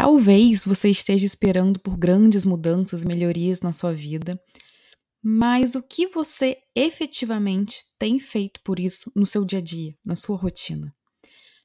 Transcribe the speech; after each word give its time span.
Talvez 0.00 0.64
você 0.64 0.88
esteja 0.88 1.26
esperando 1.26 1.80
por 1.80 1.96
grandes 1.96 2.44
mudanças, 2.44 3.04
melhorias 3.04 3.62
na 3.62 3.72
sua 3.72 3.92
vida, 3.92 4.40
mas 5.20 5.74
o 5.74 5.82
que 5.82 6.06
você 6.06 6.56
efetivamente 6.72 7.84
tem 7.98 8.20
feito 8.20 8.60
por 8.62 8.78
isso 8.78 9.10
no 9.16 9.26
seu 9.26 9.44
dia 9.44 9.58
a 9.58 9.62
dia, 9.62 9.96
na 10.04 10.14
sua 10.14 10.36
rotina? 10.36 10.94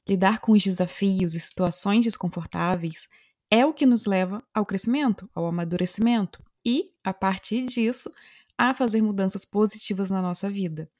Lidar 0.08 0.40
com 0.40 0.50
os 0.50 0.64
desafios 0.64 1.36
e 1.36 1.40
situações 1.40 2.02
desconfortáveis 2.02 3.06
é 3.52 3.64
o 3.64 3.72
que 3.72 3.86
nos 3.86 4.04
leva 4.04 4.42
ao 4.52 4.66
crescimento, 4.66 5.30
ao 5.32 5.46
amadurecimento 5.46 6.42
e, 6.66 6.90
a 7.04 7.14
partir 7.14 7.66
disso, 7.66 8.12
a 8.58 8.74
fazer 8.74 9.00
mudanças 9.00 9.44
positivas 9.44 10.10
na 10.10 10.20
nossa 10.20 10.50
vida. 10.50 10.90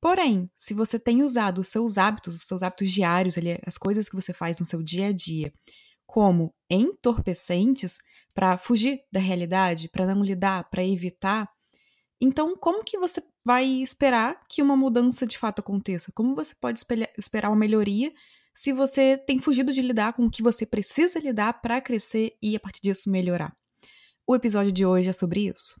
Porém, 0.00 0.48
se 0.56 0.72
você 0.72 1.00
tem 1.00 1.24
usado 1.24 1.62
os 1.62 1.66
seus 1.66 1.98
hábitos, 1.98 2.36
os 2.36 2.42
seus 2.42 2.62
hábitos 2.62 2.92
diários, 2.92 3.34
as 3.66 3.76
coisas 3.76 4.08
que 4.08 4.14
você 4.14 4.32
faz 4.32 4.60
no 4.60 4.64
seu 4.64 4.80
dia 4.80 5.08
a 5.08 5.12
dia, 5.12 5.52
como 6.10 6.52
entorpecentes 6.68 7.98
para 8.34 8.58
fugir 8.58 9.00
da 9.12 9.20
realidade, 9.20 9.88
para 9.88 10.06
não 10.06 10.24
lidar, 10.24 10.68
para 10.68 10.84
evitar, 10.84 11.48
então 12.20 12.56
como 12.56 12.84
que 12.84 12.98
você 12.98 13.22
vai 13.44 13.64
esperar 13.64 14.42
que 14.48 14.60
uma 14.60 14.76
mudança 14.76 15.26
de 15.26 15.38
fato 15.38 15.60
aconteça? 15.60 16.12
Como 16.12 16.34
você 16.34 16.54
pode 16.54 16.84
esperar 17.16 17.48
uma 17.48 17.56
melhoria 17.56 18.12
se 18.54 18.72
você 18.72 19.16
tem 19.16 19.38
fugido 19.38 19.72
de 19.72 19.80
lidar 19.80 20.12
com 20.12 20.26
o 20.26 20.30
que 20.30 20.42
você 20.42 20.66
precisa 20.66 21.18
lidar 21.18 21.62
para 21.62 21.80
crescer 21.80 22.36
e 22.42 22.54
a 22.54 22.60
partir 22.60 22.82
disso 22.82 23.10
melhorar? 23.10 23.56
O 24.26 24.34
episódio 24.34 24.70
de 24.70 24.84
hoje 24.84 25.08
é 25.08 25.12
sobre 25.12 25.48
isso. 25.48 25.80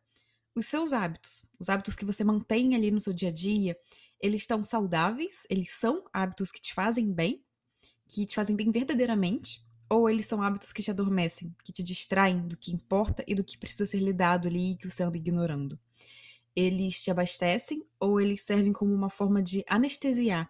os 0.55 0.67
seus 0.67 0.93
hábitos, 0.93 1.45
os 1.59 1.69
hábitos 1.69 1.95
que 1.95 2.05
você 2.05 2.23
mantém 2.23 2.75
ali 2.75 2.91
no 2.91 2.99
seu 2.99 3.13
dia 3.13 3.29
a 3.29 3.31
dia, 3.31 3.77
eles 4.19 4.41
estão 4.41 4.63
saudáveis? 4.63 5.47
Eles 5.49 5.71
são 5.71 6.05
hábitos 6.13 6.51
que 6.51 6.61
te 6.61 6.73
fazem 6.73 7.11
bem? 7.11 7.43
Que 8.07 8.25
te 8.25 8.35
fazem 8.35 8.55
bem 8.55 8.71
verdadeiramente? 8.71 9.65
Ou 9.89 10.09
eles 10.09 10.25
são 10.25 10.41
hábitos 10.41 10.71
que 10.71 10.83
te 10.83 10.91
adormecem, 10.91 11.53
que 11.63 11.73
te 11.73 11.83
distraem 11.83 12.47
do 12.47 12.55
que 12.55 12.73
importa 12.73 13.23
e 13.27 13.35
do 13.35 13.43
que 13.43 13.57
precisa 13.57 13.85
ser 13.85 13.99
lidado 13.99 14.47
ali 14.47 14.71
e 14.71 14.77
que 14.77 14.89
você 14.89 15.03
anda 15.03 15.17
ignorando? 15.17 15.79
Eles 16.55 17.01
te 17.01 17.09
abastecem 17.09 17.85
ou 17.99 18.19
eles 18.19 18.43
servem 18.43 18.73
como 18.73 18.93
uma 18.93 19.09
forma 19.09 19.41
de 19.41 19.63
anestesiar 19.67 20.49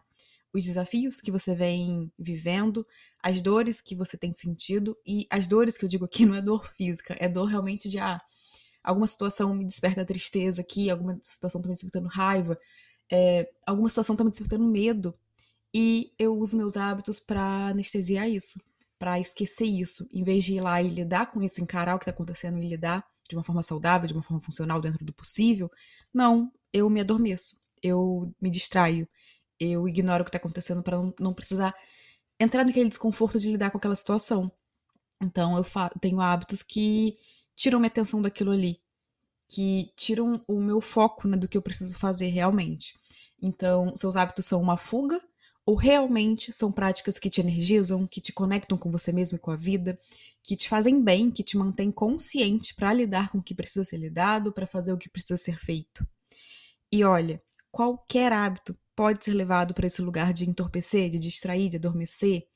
os 0.53 0.65
desafios 0.65 1.21
que 1.21 1.31
você 1.31 1.55
vem 1.55 2.11
vivendo, 2.19 2.86
as 3.23 3.41
dores 3.41 3.81
que 3.81 3.95
você 3.95 4.17
tem 4.17 4.33
sentido 4.33 4.97
e 5.05 5.25
as 5.30 5.47
dores 5.47 5.77
que 5.77 5.86
eu 5.86 5.89
digo 5.89 6.05
aqui 6.05 6.25
não 6.25 6.36
é 6.36 6.41
dor 6.41 6.71
física, 6.75 7.15
é 7.19 7.30
dor 7.30 7.45
realmente 7.45 7.89
de 7.89 7.99
ah, 7.99 8.21
alguma 8.83 9.07
situação 9.07 9.53
me 9.53 9.65
desperta 9.65 10.05
tristeza 10.05 10.61
aqui, 10.61 10.89
alguma 10.89 11.17
situação 11.21 11.59
está 11.59 11.67
me 11.67 11.73
despertando 11.73 12.07
raiva, 12.07 12.57
é, 13.11 13.49
alguma 13.65 13.89
situação 13.89 14.13
está 14.13 14.23
me 14.23 14.31
despertando 14.31 14.65
medo. 14.65 15.13
E 15.73 16.13
eu 16.19 16.35
uso 16.35 16.57
meus 16.57 16.75
hábitos 16.75 17.19
para 17.19 17.69
anestesiar 17.69 18.29
isso, 18.29 18.59
para 18.99 19.19
esquecer 19.19 19.65
isso, 19.65 20.07
em 20.11 20.23
vez 20.23 20.43
de 20.43 20.55
ir 20.55 20.61
lá 20.61 20.81
e 20.81 20.89
lidar 20.89 21.27
com 21.31 21.41
isso, 21.41 21.61
encarar 21.61 21.95
o 21.95 21.99
que 21.99 22.03
está 22.03 22.11
acontecendo 22.11 22.57
e 22.57 22.67
lidar 22.67 23.05
de 23.29 23.35
uma 23.35 23.43
forma 23.43 23.63
saudável, 23.63 24.07
de 24.07 24.13
uma 24.13 24.23
forma 24.23 24.41
funcional 24.41 24.81
dentro 24.81 25.05
do 25.05 25.13
possível. 25.13 25.71
Não, 26.13 26.52
eu 26.73 26.89
me 26.89 26.99
adormeço, 26.99 27.65
eu 27.81 28.33
me 28.41 28.49
distraio, 28.49 29.08
eu 29.59 29.87
ignoro 29.87 30.21
o 30.21 30.25
que 30.25 30.30
está 30.30 30.37
acontecendo 30.37 30.83
para 30.83 30.97
não, 30.97 31.14
não 31.20 31.33
precisar 31.33 31.73
entrar 32.39 32.65
naquele 32.65 32.89
desconforto 32.89 33.39
de 33.39 33.49
lidar 33.52 33.71
com 33.71 33.77
aquela 33.77 33.95
situação. 33.95 34.52
Então 35.21 35.55
eu 35.55 35.65
tenho 36.02 36.20
hábitos 36.20 36.64
que 36.64 37.15
tiram 37.61 37.80
minha 37.80 37.89
atenção 37.89 38.20
daquilo 38.20 38.49
ali, 38.49 38.82
que 39.48 39.92
tiram 39.95 40.44
o 40.48 40.60
meu 40.60 40.82
foco 40.82 41.27
né, 41.27 41.38
do 41.38 41.48
que 41.48 41.55
eu 41.55 41.61
preciso 41.61 41.94
fazer 41.94 42.30
realmente. 42.30 42.98
Então, 43.39 43.95
seus 43.95 44.16
hábitos 44.16 44.48
são 44.48 44.60
uma 44.60 44.77
fuga 44.77 45.22
ou 45.64 45.76
realmente 45.76 46.52
são 46.52 46.71
práticas 46.71 47.20
que 47.20 47.30
te 47.30 47.39
energizam, 47.39 48.08
que 48.08 48.20
te 48.20 48.33
conectam 48.33 48.80
com 48.80 48.89
você 48.89 49.11
mesmo 49.11 49.36
e 49.36 49.39
com 49.39 49.52
a 49.52 49.55
vida, 49.55 50.00
que 50.42 50.55
te 50.55 50.67
fazem 50.67 51.04
bem, 51.04 51.30
que 51.30 51.44
te 51.44 51.55
mantêm 51.55 51.92
consciente 51.92 52.73
para 52.73 52.92
lidar 52.92 53.30
com 53.30 53.38
o 53.38 53.44
que 53.44 53.54
precisa 53.54 53.86
ser 53.86 53.98
lidado, 53.98 54.52
para 54.52 54.66
fazer 54.66 54.92
o 54.92 54.98
que 54.98 55.08
precisa 55.08 55.38
ser 55.38 55.60
feito. 55.60 56.04
E 56.92 57.04
olha, 57.04 57.39
qualquer 57.71 58.33
hábito 58.33 58.76
pode 58.95 59.23
ser 59.23 59.36
levado 59.36 59.76
para 59.76 59.86
esse 59.86 60.02
lugar 60.02 60.33
de 60.33 60.50
entorpecer, 60.50 61.11
de 61.11 61.20
distrair, 61.20 61.70
de 61.70 61.77
adormecer, 61.77 62.48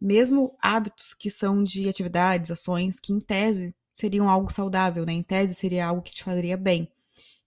mesmo 0.00 0.56
hábitos 0.62 1.12
que 1.12 1.28
são 1.28 1.64
de 1.64 1.88
atividades, 1.88 2.52
ações 2.52 3.00
que 3.00 3.12
em 3.12 3.18
tese 3.18 3.74
seriam 3.94 4.28
algo 4.28 4.52
saudável, 4.52 5.06
né? 5.06 5.12
Em 5.12 5.22
tese, 5.22 5.54
seria 5.54 5.86
algo 5.86 6.02
que 6.02 6.12
te 6.12 6.24
faria 6.24 6.56
bem. 6.56 6.88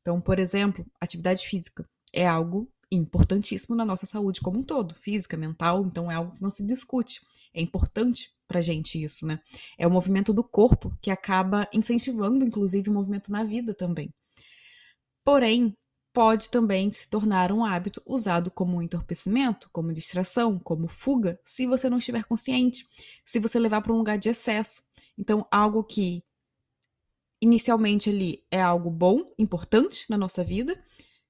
Então, 0.01 0.21
por 0.21 0.39
exemplo, 0.39 0.85
atividade 1.01 1.45
física 1.45 1.85
é 2.13 2.25
algo 2.25 2.71
importantíssimo 2.91 3.75
na 3.75 3.85
nossa 3.85 4.05
saúde 4.05 4.39
como 4.39 4.59
um 4.59 4.63
todo, 4.63 4.95
física, 4.95 5.35
mental, 5.35 5.85
então 5.85 6.09
é 6.09 6.15
algo 6.15 6.33
que 6.33 6.41
não 6.41 6.49
se 6.49 6.65
discute. 6.65 7.19
É 7.53 7.61
importante 7.61 8.31
pra 8.47 8.61
gente 8.61 9.03
isso, 9.03 9.25
né? 9.27 9.39
É 9.77 9.85
o 9.85 9.91
movimento 9.91 10.33
do 10.33 10.43
corpo 10.43 10.97
que 11.01 11.11
acaba 11.11 11.67
incentivando, 11.73 12.45
inclusive, 12.45 12.89
o 12.89 12.93
movimento 12.93 13.31
na 13.31 13.43
vida 13.43 13.73
também. 13.73 14.09
Porém, 15.25 15.73
pode 16.13 16.49
também 16.49 16.91
se 16.91 17.09
tornar 17.09 17.51
um 17.51 17.65
hábito 17.65 18.01
usado 18.05 18.49
como 18.49 18.81
entorpecimento, 18.81 19.69
como 19.71 19.93
distração, 19.93 20.57
como 20.57 20.87
fuga, 20.87 21.39
se 21.43 21.67
você 21.67 21.89
não 21.89 21.97
estiver 21.97 22.23
consciente, 22.23 22.87
se 23.25 23.39
você 23.39 23.59
levar 23.59 23.81
para 23.81 23.93
um 23.93 23.97
lugar 23.97 24.17
de 24.17 24.29
excesso. 24.29 24.81
Então, 25.17 25.45
algo 25.51 25.83
que 25.83 26.23
inicialmente 27.41 28.09
ali 28.09 28.43
é 28.51 28.61
algo 28.61 28.89
bom, 28.89 29.33
importante 29.37 30.05
na 30.09 30.17
nossa 30.17 30.43
vida. 30.43 30.81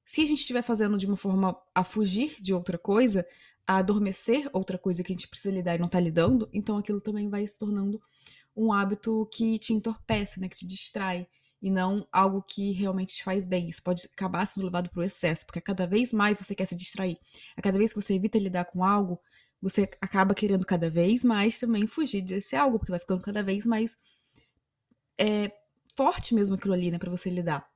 Se 0.06 0.22
a 0.22 0.26
gente 0.26 0.40
estiver 0.40 0.62
fazendo 0.62 0.98
de 0.98 1.06
uma 1.06 1.18
forma 1.18 1.58
a 1.76 1.84
fugir 1.84 2.36
de 2.40 2.54
outra 2.54 2.78
coisa, 2.78 3.26
a 3.68 3.78
adormecer 3.78 4.50
outra 4.54 4.78
coisa 4.78 5.04
que 5.04 5.12
a 5.12 5.16
gente 5.16 5.28
precisa 5.28 5.54
lidar 5.54 5.76
e 5.76 5.80
não 5.80 5.88
está 5.88 6.00
lidando, 6.00 6.50
então 6.54 6.78
aquilo 6.78 7.02
também 7.02 7.30
vai 7.30 7.46
se 7.46 7.60
tornando 7.60 8.02
um 8.56 8.72
hábito 8.72 9.28
que 9.32 9.60
te 9.60 9.74
entorpece, 9.74 10.40
né, 10.40 10.48
que 10.48 10.58
te 10.58 10.66
distrai 10.66 11.28
e 11.62 11.70
não 11.70 12.08
algo 12.12 12.42
que 12.42 12.72
realmente 12.72 13.16
te 13.18 13.24
faz 13.24 13.44
bem. 13.44 13.68
Isso 13.68 13.84
pode 13.84 14.08
acabar 14.14 14.46
sendo 14.46 14.66
levado 14.66 14.90
para 14.90 15.02
o 15.02 15.04
excesso, 15.04 15.46
porque 15.46 15.60
cada 15.60 15.86
vez 15.86 16.14
mais 16.14 16.40
você 16.40 16.56
quer 16.56 16.66
se 16.66 16.76
distrair. 16.76 17.18
A 17.56 17.62
cada 17.62 17.78
vez 17.78 17.92
que 17.92 18.02
você 18.02 18.14
evita 18.14 18.40
lidar 18.40 18.66
com 18.66 18.84
algo, 18.84 19.20
você 19.62 19.90
acaba 20.00 20.34
querendo 20.34 20.66
cada 20.66 20.90
vez 20.90 21.24
mais 21.24 21.60
também 21.60 21.86
fugir 21.88 22.22
desse 22.22 22.56
algo, 22.56 22.80
porque 22.80 22.92
vai 22.92 23.00
ficando 23.00 23.22
cada 23.22 23.44
vez 23.44 23.66
mais 23.66 23.98
é, 25.18 25.52
forte 25.98 26.36
mesmo 26.36 26.56
aquilo 26.56 26.76
ali, 26.76 26.92
né, 26.92 27.00
para 27.00 27.12
você 27.12 27.30
lidar. 27.30 27.68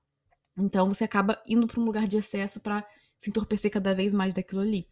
Então 0.58 0.88
você 0.88 1.04
acaba 1.04 1.42
indo 1.46 1.68
para 1.68 1.80
um 1.80 1.84
lugar 1.84 2.08
de 2.08 2.18
excesso 2.18 2.60
para 2.62 2.88
se 3.18 3.30
entorpecer 3.30 3.72
cada 3.72 3.96
vez 3.96 4.14
mais 4.14 4.34
daquilo 4.34 4.62
ali. 4.62 4.88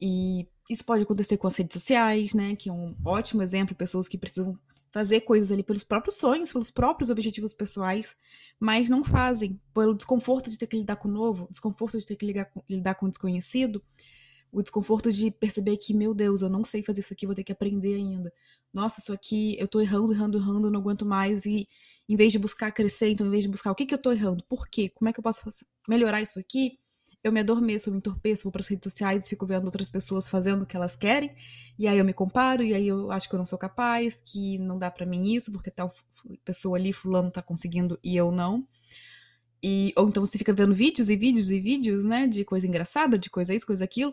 E 0.00 0.48
isso 0.70 0.84
pode 0.84 1.02
acontecer 1.02 1.36
com 1.36 1.48
as 1.48 1.56
redes 1.56 1.74
sociais, 1.74 2.32
né, 2.32 2.54
que 2.56 2.68
é 2.68 2.72
um 2.72 2.96
ótimo 3.04 3.42
exemplo, 3.42 3.74
pessoas 3.74 4.08
que 4.08 4.16
precisam 4.16 4.54
fazer 4.92 5.22
coisas 5.22 5.50
ali 5.50 5.62
pelos 5.62 5.82
próprios 5.82 6.16
sonhos, 6.16 6.52
pelos 6.52 6.70
próprios 6.70 7.08
objetivos 7.08 7.52
pessoais, 7.52 8.14
mas 8.60 8.90
não 8.90 9.02
fazem, 9.02 9.60
pelo 9.74 9.94
desconforto 9.94 10.50
de 10.50 10.58
ter 10.58 10.66
que 10.66 10.76
lidar 10.76 10.96
com 10.96 11.08
o 11.08 11.12
novo, 11.12 11.48
desconforto 11.50 11.98
de 11.98 12.06
ter 12.06 12.14
que 12.14 12.26
lidar 12.26 12.44
com, 12.44 12.62
lidar 12.68 12.94
com 12.94 13.06
o 13.06 13.08
desconhecido, 13.08 13.82
o 14.52 14.62
desconforto 14.62 15.10
de 15.10 15.30
perceber 15.30 15.78
que, 15.78 15.94
meu 15.94 16.14
Deus, 16.14 16.42
eu 16.42 16.48
não 16.50 16.62
sei 16.62 16.82
fazer 16.82 17.00
isso 17.00 17.12
aqui, 17.12 17.24
vou 17.24 17.34
ter 17.34 17.42
que 17.42 17.52
aprender 17.52 17.94
ainda. 17.94 18.30
Nossa, 18.72 19.00
isso 19.00 19.12
aqui 19.12 19.56
eu 19.58 19.66
tô 19.66 19.80
errando, 19.80 20.12
errando, 20.12 20.38
errando, 20.38 20.70
não 20.70 20.80
aguento 20.80 21.06
mais. 21.06 21.46
E 21.46 21.66
em 22.06 22.16
vez 22.16 22.32
de 22.32 22.38
buscar 22.38 22.70
crescer, 22.70 23.08
então, 23.08 23.26
em 23.26 23.30
vez 23.30 23.44
de 23.44 23.48
buscar 23.48 23.70
o 23.70 23.74
que, 23.74 23.86
que 23.86 23.94
eu 23.94 23.98
tô 23.98 24.12
errando, 24.12 24.44
por 24.44 24.68
quê, 24.68 24.90
como 24.90 25.08
é 25.08 25.12
que 25.12 25.18
eu 25.18 25.22
posso 25.22 25.48
melhorar 25.88 26.20
isso 26.20 26.38
aqui, 26.38 26.78
eu 27.24 27.32
me 27.32 27.40
adormeço, 27.40 27.88
eu 27.88 27.92
me 27.92 27.98
entorpeço, 27.98 28.42
vou 28.42 28.52
para 28.52 28.60
as 28.60 28.68
redes 28.68 28.92
sociais, 28.92 29.28
fico 29.28 29.46
vendo 29.46 29.64
outras 29.64 29.90
pessoas 29.90 30.28
fazendo 30.28 30.62
o 30.62 30.66
que 30.66 30.76
elas 30.76 30.96
querem, 30.96 31.34
e 31.78 31.86
aí 31.86 31.96
eu 31.96 32.04
me 32.04 32.12
comparo, 32.12 32.62
e 32.64 32.74
aí 32.74 32.88
eu 32.88 33.12
acho 33.12 33.28
que 33.28 33.34
eu 33.34 33.38
não 33.38 33.46
sou 33.46 33.58
capaz, 33.58 34.20
que 34.20 34.58
não 34.58 34.76
dá 34.76 34.90
para 34.90 35.06
mim 35.06 35.32
isso, 35.32 35.52
porque 35.52 35.70
tal 35.70 35.94
pessoa 36.44 36.76
ali, 36.76 36.92
fulano, 36.92 37.30
tá 37.30 37.40
conseguindo 37.40 37.98
e 38.02 38.16
eu 38.16 38.32
não. 38.32 38.66
E, 39.62 39.92
ou 39.96 40.08
então 40.08 40.24
você 40.24 40.38
fica 40.38 40.52
vendo 40.52 40.74
vídeos 40.74 41.08
e 41.08 41.16
vídeos 41.16 41.50
e 41.50 41.60
vídeos, 41.60 42.04
né, 42.04 42.26
de 42.26 42.44
coisa 42.44 42.66
engraçada, 42.66 43.16
de 43.16 43.30
coisa 43.30 43.54
isso, 43.54 43.66
coisa 43.66 43.84
aquilo, 43.84 44.12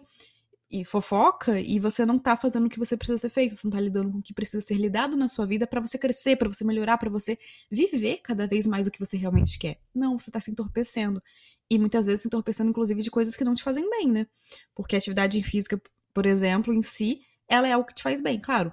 e 0.72 0.86
fofoca, 0.86 1.60
e 1.60 1.80
você 1.80 2.06
não 2.06 2.20
tá 2.20 2.38
fazendo 2.38 2.68
o 2.68 2.70
que 2.70 2.78
você 2.78 2.96
precisa 2.96 3.18
ser 3.18 3.32
feito, 3.32 3.56
você 3.56 3.66
não 3.66 3.72
tá 3.72 3.80
lidando 3.80 4.12
com 4.12 4.20
o 4.20 4.22
que 4.22 4.36
precisa 4.36 4.62
ser 4.62 4.76
lidado 4.76 5.18
na 5.18 5.28
sua 5.28 5.48
vida 5.48 5.66
para 5.66 5.82
você 5.82 5.98
crescer, 5.98 6.36
para 6.36 6.48
você 6.48 6.64
melhorar, 6.64 7.00
para 7.00 7.10
você 7.10 7.40
viver 7.72 8.18
cada 8.18 8.46
vez 8.46 8.68
mais 8.68 8.86
o 8.86 8.92
que 8.92 9.00
você 9.00 9.18
realmente 9.18 9.58
quer. 9.58 9.80
Não, 9.96 10.20
você 10.20 10.30
tá 10.30 10.40
se 10.40 10.52
entorpecendo. 10.52 11.24
E 11.68 11.80
muitas 11.80 12.06
vezes 12.06 12.22
se 12.22 12.28
entorpecendo, 12.28 12.70
inclusive, 12.70 13.02
de 13.02 13.10
coisas 13.10 13.36
que 13.36 13.44
não 13.44 13.56
te 13.56 13.64
fazem 13.64 13.90
bem, 13.90 14.12
né? 14.12 14.28
Porque 14.76 14.96
a 14.96 15.00
atividade 15.00 15.42
física, 15.42 15.82
por 16.14 16.28
exemplo, 16.28 16.72
em 16.72 16.84
si, 16.84 17.22
ela 17.48 17.68
é 17.68 17.72
algo 17.72 17.88
que 17.88 17.96
te 17.96 18.04
faz 18.04 18.22
bem, 18.22 18.40
claro. 18.40 18.72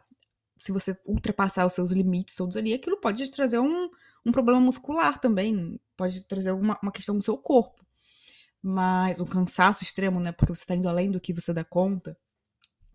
se 0.58 0.72
você 0.72 0.96
ultrapassar 1.04 1.66
os 1.66 1.72
seus 1.72 1.92
limites 1.92 2.34
todos 2.36 2.56
ali, 2.56 2.72
aquilo 2.72 3.00
pode 3.00 3.24
te 3.24 3.30
trazer 3.30 3.58
um, 3.58 3.90
um 4.26 4.32
problema 4.32 4.60
muscular 4.60 5.18
também, 5.18 5.80
pode 5.96 6.24
trazer 6.24 6.50
alguma 6.50 6.78
uma 6.82 6.90
questão 6.90 7.14
no 7.14 7.22
seu 7.22 7.38
corpo. 7.38 7.86
Mas 8.60 9.20
um 9.20 9.24
cansaço 9.24 9.84
extremo, 9.84 10.18
né? 10.18 10.32
Porque 10.32 10.52
você 10.52 10.64
está 10.64 10.74
indo 10.74 10.88
além 10.88 11.10
do 11.10 11.20
que 11.20 11.32
você 11.32 11.52
dá 11.52 11.62
conta. 11.62 12.18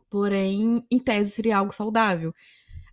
Porém, 0.09 0.85
em 0.91 0.99
tese 0.99 1.31
seria 1.31 1.57
algo 1.57 1.73
saudável. 1.73 2.35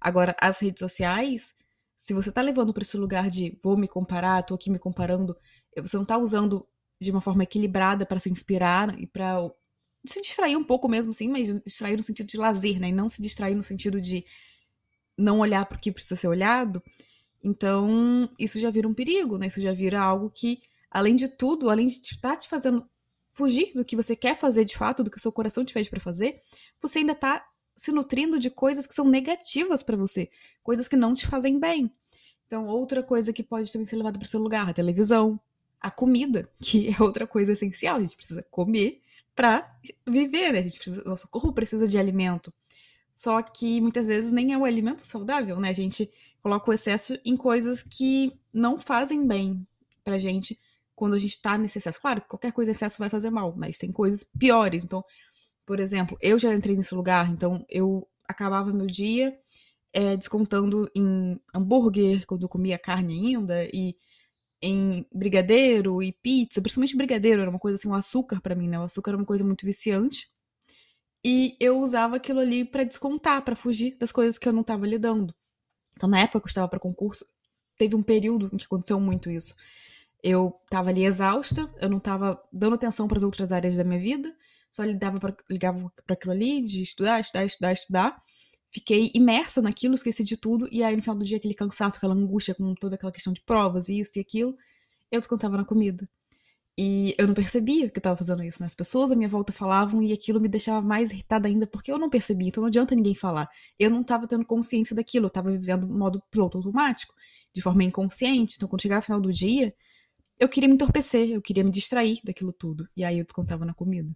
Agora, 0.00 0.36
as 0.40 0.60
redes 0.60 0.78
sociais, 0.78 1.52
se 1.96 2.14
você 2.14 2.30
tá 2.30 2.40
levando 2.40 2.72
para 2.72 2.82
esse 2.82 2.96
lugar 2.96 3.28
de 3.28 3.58
vou 3.62 3.76
me 3.76 3.88
comparar, 3.88 4.44
tô 4.44 4.54
aqui 4.54 4.70
me 4.70 4.78
comparando, 4.78 5.36
você 5.76 5.96
não 5.96 6.04
tá 6.04 6.16
usando 6.16 6.64
de 7.00 7.10
uma 7.10 7.20
forma 7.20 7.42
equilibrada 7.42 8.06
para 8.06 8.20
se 8.20 8.30
inspirar 8.30 8.96
e 9.00 9.06
para 9.06 9.36
se 10.06 10.20
distrair 10.20 10.56
um 10.56 10.64
pouco 10.64 10.88
mesmo, 10.88 11.12
sim, 11.12 11.28
mas 11.28 11.48
distrair 11.64 11.96
no 11.96 12.04
sentido 12.04 12.28
de 12.28 12.36
lazer, 12.36 12.78
né? 12.78 12.88
E 12.88 12.92
não 12.92 13.08
se 13.08 13.20
distrair 13.20 13.56
no 13.56 13.64
sentido 13.64 14.00
de 14.00 14.24
não 15.16 15.40
olhar 15.40 15.66
para 15.66 15.76
o 15.76 15.80
que 15.80 15.90
precisa 15.90 16.14
ser 16.14 16.28
olhado. 16.28 16.80
Então, 17.42 18.28
isso 18.38 18.58
já 18.60 18.70
vira 18.70 18.88
um 18.88 18.94
perigo, 18.94 19.38
né? 19.38 19.46
Isso 19.46 19.60
já 19.60 19.72
vira 19.72 20.00
algo 20.00 20.30
que, 20.30 20.60
além 20.90 21.14
de 21.14 21.28
tudo, 21.28 21.70
além 21.70 21.86
de 21.86 21.94
estar 21.94 22.30
tá 22.30 22.36
te 22.36 22.48
fazendo 22.48 22.88
fugir 23.32 23.72
do 23.74 23.84
que 23.84 23.94
você 23.94 24.16
quer 24.16 24.36
fazer 24.36 24.64
de 24.64 24.76
fato, 24.76 25.04
do 25.04 25.10
que 25.10 25.16
o 25.16 25.20
seu 25.20 25.30
coração 25.30 25.64
te 25.64 25.72
pede 25.72 25.88
para 25.88 26.00
fazer, 26.00 26.40
você 26.80 26.98
ainda 26.98 27.14
tá 27.14 27.46
se 27.76 27.92
nutrindo 27.92 28.38
de 28.38 28.50
coisas 28.50 28.86
que 28.86 28.94
são 28.94 29.08
negativas 29.08 29.84
para 29.84 29.96
você, 29.96 30.28
coisas 30.64 30.88
que 30.88 30.96
não 30.96 31.14
te 31.14 31.26
fazem 31.26 31.60
bem. 31.60 31.92
Então, 32.46 32.66
outra 32.66 33.02
coisa 33.02 33.32
que 33.32 33.42
pode 33.42 33.70
também 33.70 33.86
ser 33.86 33.96
levada 33.96 34.18
para 34.18 34.26
seu 34.26 34.40
lugar, 34.40 34.68
a 34.68 34.72
televisão, 34.72 35.38
a 35.80 35.90
comida, 35.90 36.50
que 36.58 36.88
é 36.88 37.02
outra 37.02 37.26
coisa 37.26 37.52
essencial. 37.52 37.96
A 37.96 38.02
gente 38.02 38.16
precisa 38.16 38.42
comer 38.50 39.00
para 39.34 39.78
viver, 40.04 40.52
né? 40.52 40.58
A 40.58 40.62
gente 40.62 40.78
precisa, 40.78 41.04
nosso 41.04 41.28
corpo 41.28 41.52
precisa 41.52 41.86
de 41.86 41.96
alimento. 41.96 42.52
Só 43.18 43.42
que 43.42 43.80
muitas 43.80 44.06
vezes 44.06 44.30
nem 44.30 44.52
é 44.52 44.56
o 44.58 44.64
alimento 44.64 45.00
saudável, 45.04 45.58
né? 45.58 45.70
A 45.70 45.72
gente 45.72 46.08
coloca 46.40 46.70
o 46.70 46.72
excesso 46.72 47.18
em 47.24 47.36
coisas 47.36 47.82
que 47.82 48.32
não 48.52 48.78
fazem 48.78 49.26
bem 49.26 49.66
pra 50.04 50.16
gente 50.18 50.56
quando 50.94 51.14
a 51.14 51.18
gente 51.18 51.42
tá 51.42 51.58
nesse 51.58 51.78
excesso. 51.78 52.00
Claro, 52.00 52.22
qualquer 52.28 52.52
coisa 52.52 52.70
excesso 52.70 52.96
vai 53.00 53.10
fazer 53.10 53.30
mal, 53.30 53.52
mas 53.56 53.76
tem 53.76 53.90
coisas 53.90 54.22
piores. 54.22 54.84
Então, 54.84 55.04
por 55.66 55.80
exemplo, 55.80 56.16
eu 56.20 56.38
já 56.38 56.54
entrei 56.54 56.76
nesse 56.76 56.94
lugar, 56.94 57.28
então 57.28 57.66
eu 57.68 58.06
acabava 58.28 58.72
meu 58.72 58.86
dia 58.86 59.36
é, 59.92 60.16
descontando 60.16 60.88
em 60.94 61.40
hambúrguer, 61.52 62.24
quando 62.24 62.44
eu 62.44 62.48
comia 62.48 62.78
carne 62.78 63.14
ainda, 63.34 63.64
e 63.72 63.96
em 64.62 65.04
brigadeiro 65.12 66.00
e 66.04 66.12
pizza, 66.12 66.62
principalmente 66.62 66.96
brigadeiro, 66.96 67.42
era 67.42 67.50
uma 67.50 67.58
coisa 67.58 67.74
assim, 67.74 67.88
um 67.88 67.94
açúcar 67.94 68.40
para 68.40 68.54
mim, 68.54 68.68
né? 68.68 68.78
O 68.78 68.84
açúcar 68.84 69.10
era 69.10 69.18
uma 69.18 69.26
coisa 69.26 69.42
muito 69.42 69.66
viciante. 69.66 70.30
E 71.24 71.56
eu 71.60 71.80
usava 71.80 72.16
aquilo 72.16 72.40
ali 72.40 72.64
para 72.64 72.84
descontar, 72.84 73.42
para 73.44 73.56
fugir 73.56 73.96
das 73.98 74.12
coisas 74.12 74.38
que 74.38 74.48
eu 74.48 74.52
não 74.52 74.62
tava 74.62 74.86
lidando. 74.86 75.34
Então, 75.96 76.08
na 76.08 76.20
época 76.20 76.40
que 76.40 76.46
eu 76.46 76.50
estava 76.50 76.68
para 76.68 76.78
concurso, 76.78 77.26
teve 77.76 77.96
um 77.96 78.02
período 78.02 78.50
em 78.52 78.56
que 78.56 78.64
aconteceu 78.64 79.00
muito 79.00 79.30
isso. 79.30 79.54
Eu 80.22 80.52
tava 80.70 80.90
ali 80.90 81.04
exausta, 81.04 81.72
eu 81.80 81.88
não 81.88 82.00
tava 82.00 82.40
dando 82.52 82.74
atenção 82.74 83.06
para 83.08 83.18
as 83.18 83.22
outras 83.22 83.52
áreas 83.52 83.76
da 83.76 83.84
minha 83.84 84.00
vida, 84.00 84.34
só 84.70 84.84
lidava 84.84 85.18
pra, 85.18 85.36
ligava 85.50 85.92
para 86.06 86.14
aquilo 86.14 86.32
ali, 86.32 86.62
de 86.62 86.82
estudar, 86.82 87.20
estudar, 87.20 87.44
estudar, 87.44 87.72
estudar. 87.72 88.22
Fiquei 88.70 89.10
imersa 89.14 89.62
naquilo, 89.62 89.94
esqueci 89.94 90.22
de 90.22 90.36
tudo, 90.36 90.68
e 90.70 90.82
aí 90.82 90.94
no 90.94 91.02
final 91.02 91.16
do 91.16 91.24
dia, 91.24 91.38
aquele 91.38 91.54
cansaço, 91.54 91.96
aquela 91.96 92.14
angústia 92.14 92.54
com 92.54 92.74
toda 92.74 92.96
aquela 92.96 93.12
questão 93.12 93.32
de 93.32 93.40
provas 93.40 93.88
e 93.88 93.98
isso 93.98 94.12
e 94.16 94.20
aquilo, 94.20 94.56
eu 95.10 95.20
descontava 95.20 95.56
na 95.56 95.64
comida. 95.64 96.08
E 96.80 97.12
eu 97.18 97.26
não 97.26 97.34
percebia 97.34 97.90
que 97.90 97.98
eu 97.98 98.02
tava 98.02 98.16
fazendo 98.16 98.44
isso, 98.44 98.62
né? 98.62 98.66
As 98.66 98.74
pessoas 98.74 99.10
à 99.10 99.16
minha 99.16 99.28
volta 99.28 99.52
falavam 99.52 100.00
e 100.00 100.12
aquilo 100.12 100.40
me 100.40 100.48
deixava 100.48 100.80
mais 100.80 101.10
irritada 101.10 101.48
ainda 101.48 101.66
porque 101.66 101.90
eu 101.90 101.98
não 101.98 102.08
percebia, 102.08 102.46
então 102.46 102.60
não 102.60 102.68
adianta 102.68 102.94
ninguém 102.94 103.16
falar. 103.16 103.50
Eu 103.76 103.90
não 103.90 104.04
tava 104.04 104.28
tendo 104.28 104.46
consciência 104.46 104.94
daquilo, 104.94 105.26
eu 105.26 105.30
tava 105.30 105.50
vivendo 105.50 105.88
no 105.88 105.98
modo 105.98 106.22
piloto 106.30 106.56
automático, 106.56 107.12
de 107.52 107.60
forma 107.60 107.82
inconsciente. 107.82 108.54
Então 108.56 108.68
quando 108.68 108.80
chegava 108.80 109.00
no 109.00 109.04
final 109.06 109.20
do 109.20 109.32
dia, 109.32 109.74
eu 110.38 110.48
queria 110.48 110.68
me 110.68 110.76
entorpecer, 110.76 111.30
eu 111.30 111.42
queria 111.42 111.64
me 111.64 111.72
distrair 111.72 112.20
daquilo 112.22 112.52
tudo. 112.52 112.88
E 112.96 113.02
aí 113.02 113.18
eu 113.18 113.24
descontava 113.24 113.64
na 113.64 113.74
comida. 113.74 114.14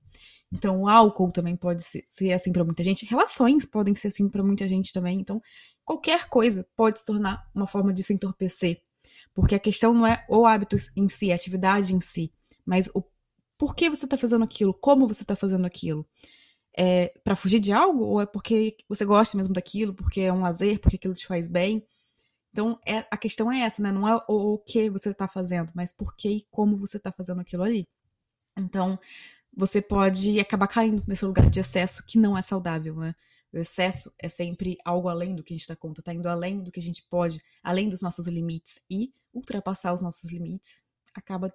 Então 0.52 0.82
o 0.82 0.88
álcool 0.88 1.32
também 1.32 1.56
pode 1.56 1.82
ser, 1.82 2.04
ser 2.06 2.32
assim 2.32 2.52
para 2.52 2.62
muita 2.62 2.84
gente. 2.84 3.04
Relações 3.04 3.66
podem 3.66 3.96
ser 3.96 4.06
assim 4.06 4.28
para 4.28 4.44
muita 4.44 4.68
gente 4.68 4.92
também. 4.92 5.18
Então 5.18 5.42
qualquer 5.84 6.28
coisa 6.28 6.64
pode 6.76 7.00
se 7.00 7.04
tornar 7.04 7.44
uma 7.52 7.66
forma 7.66 7.92
de 7.92 8.04
se 8.04 8.14
entorpecer. 8.14 8.80
Porque 9.34 9.56
a 9.56 9.58
questão 9.58 9.92
não 9.92 10.06
é 10.06 10.24
o 10.28 10.46
hábito 10.46 10.76
em 10.96 11.08
si, 11.08 11.32
a 11.32 11.34
atividade 11.34 11.92
em 11.92 12.00
si, 12.00 12.32
mas 12.64 12.88
o 12.94 13.02
porquê 13.58 13.88
você 13.90 14.06
está 14.06 14.16
fazendo 14.18 14.44
aquilo, 14.44 14.74
como 14.74 15.06
você 15.06 15.22
está 15.22 15.36
fazendo 15.36 15.66
aquilo. 15.66 16.06
É 16.76 17.12
para 17.22 17.36
fugir 17.36 17.60
de 17.60 17.72
algo 17.72 18.04
ou 18.04 18.20
é 18.20 18.26
porque 18.26 18.76
você 18.88 19.04
gosta 19.04 19.36
mesmo 19.36 19.52
daquilo, 19.54 19.94
porque 19.94 20.22
é 20.22 20.32
um 20.32 20.40
lazer, 20.40 20.80
porque 20.80 20.96
aquilo 20.96 21.14
te 21.14 21.26
faz 21.26 21.46
bem? 21.46 21.86
Então, 22.50 22.78
é, 22.86 22.98
a 23.10 23.16
questão 23.16 23.50
é 23.50 23.60
essa, 23.60 23.82
né? 23.82 23.92
Não 23.92 24.06
é 24.08 24.16
o, 24.28 24.54
o 24.54 24.58
que 24.58 24.90
você 24.90 25.10
está 25.10 25.28
fazendo, 25.28 25.72
mas 25.74 25.92
por 25.92 26.14
que 26.16 26.28
e 26.28 26.46
como 26.50 26.76
você 26.76 26.98
está 26.98 27.12
fazendo 27.12 27.40
aquilo 27.40 27.62
ali. 27.62 27.88
Então, 28.56 28.98
você 29.54 29.80
pode 29.82 30.38
acabar 30.40 30.66
caindo 30.68 31.02
nesse 31.06 31.24
lugar 31.24 31.48
de 31.50 31.60
excesso 31.60 32.04
que 32.06 32.18
não 32.18 32.36
é 32.36 32.42
saudável, 32.42 32.96
né? 32.96 33.14
O 33.52 33.58
excesso 33.58 34.12
é 34.18 34.28
sempre 34.28 34.78
algo 34.84 35.08
além 35.08 35.34
do 35.34 35.42
que 35.42 35.52
a 35.52 35.56
gente 35.56 35.68
dá 35.68 35.76
conta, 35.76 36.02
tá 36.02 36.12
indo 36.14 36.28
além 36.28 36.62
do 36.62 36.72
que 36.72 36.80
a 36.80 36.82
gente 36.82 37.02
pode, 37.08 37.40
além 37.62 37.88
dos 37.88 38.00
nossos 38.00 38.26
limites. 38.26 38.82
E 38.90 39.12
ultrapassar 39.32 39.92
os 39.92 40.00
nossos 40.02 40.30
limites 40.30 40.82
acaba 41.14 41.50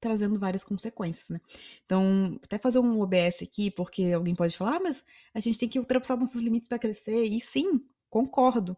trazendo 0.00 0.38
várias 0.38 0.62
consequências, 0.62 1.30
né? 1.30 1.40
Então, 1.84 2.38
até 2.44 2.58
fazer 2.58 2.78
um 2.78 3.00
OBS 3.00 3.42
aqui, 3.42 3.70
porque 3.70 4.12
alguém 4.12 4.34
pode 4.34 4.56
falar, 4.56 4.76
ah, 4.76 4.80
mas 4.80 5.04
a 5.34 5.40
gente 5.40 5.58
tem 5.58 5.68
que 5.68 5.78
ultrapassar 5.78 6.16
nossos 6.16 6.42
limites 6.42 6.68
para 6.68 6.78
crescer. 6.78 7.24
E 7.24 7.40
sim, 7.40 7.80
concordo 8.08 8.76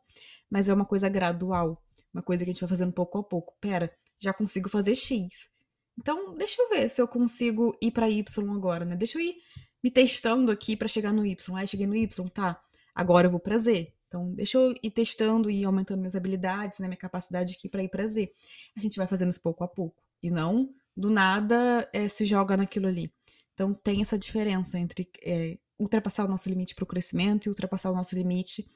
mas 0.50 0.68
é 0.68 0.74
uma 0.74 0.84
coisa 0.84 1.08
gradual, 1.08 1.82
uma 2.12 2.22
coisa 2.22 2.44
que 2.44 2.50
a 2.50 2.52
gente 2.52 2.60
vai 2.60 2.68
fazendo 2.68 2.92
pouco 2.92 3.18
a 3.18 3.22
pouco. 3.22 3.54
Pera, 3.60 3.92
já 4.18 4.32
consigo 4.32 4.68
fazer 4.68 4.94
X. 4.94 5.50
Então, 5.98 6.36
deixa 6.36 6.62
eu 6.62 6.68
ver 6.68 6.90
se 6.90 7.00
eu 7.00 7.08
consigo 7.08 7.76
ir 7.82 7.90
para 7.90 8.08
Y 8.08 8.24
agora, 8.54 8.84
né? 8.84 8.96
Deixa 8.96 9.18
eu 9.18 9.22
ir 9.22 9.36
me 9.82 9.90
testando 9.90 10.50
aqui 10.50 10.76
para 10.76 10.88
chegar 10.88 11.12
no 11.12 11.24
Y. 11.24 11.56
Aí 11.56 11.68
cheguei 11.68 11.86
no 11.86 11.94
Y, 11.94 12.28
tá? 12.30 12.60
Agora 12.94 13.26
eu 13.26 13.30
vou 13.30 13.40
para 13.40 13.58
Z. 13.58 13.92
Então, 14.06 14.34
deixa 14.34 14.56
eu 14.56 14.74
ir 14.82 14.90
testando 14.90 15.50
e 15.50 15.64
aumentando 15.64 15.98
minhas 15.98 16.14
habilidades, 16.14 16.78
né, 16.78 16.88
minha 16.88 16.96
capacidade 16.96 17.54
aqui 17.54 17.68
para 17.68 17.82
ir 17.82 17.90
para 17.90 18.06
Z. 18.06 18.32
A 18.74 18.80
gente 18.80 18.96
vai 18.96 19.06
fazendo 19.06 19.30
isso 19.30 19.42
pouco 19.42 19.62
a 19.62 19.68
pouco 19.68 20.02
e 20.22 20.30
não 20.30 20.72
do 20.98 21.10
nada 21.10 21.88
é, 21.92 22.08
se 22.08 22.24
joga 22.24 22.56
naquilo 22.56 22.88
ali. 22.88 23.12
Então, 23.54 23.72
tem 23.72 24.02
essa 24.02 24.18
diferença 24.18 24.78
entre 24.78 25.08
é, 25.22 25.56
ultrapassar 25.78 26.24
o 26.24 26.28
nosso 26.28 26.48
limite 26.48 26.74
para 26.74 26.84
o 26.84 26.86
crescimento 26.86 27.46
e 27.46 27.48
ultrapassar 27.48 27.90
o 27.90 27.94
nosso 27.94 28.16
limite 28.16 28.68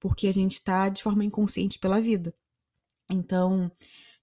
porque 0.00 0.26
a 0.26 0.32
gente 0.32 0.54
está 0.54 0.88
de 0.88 1.02
forma 1.02 1.24
inconsciente 1.24 1.78
pela 1.78 2.00
vida. 2.00 2.34
Então, 3.10 3.70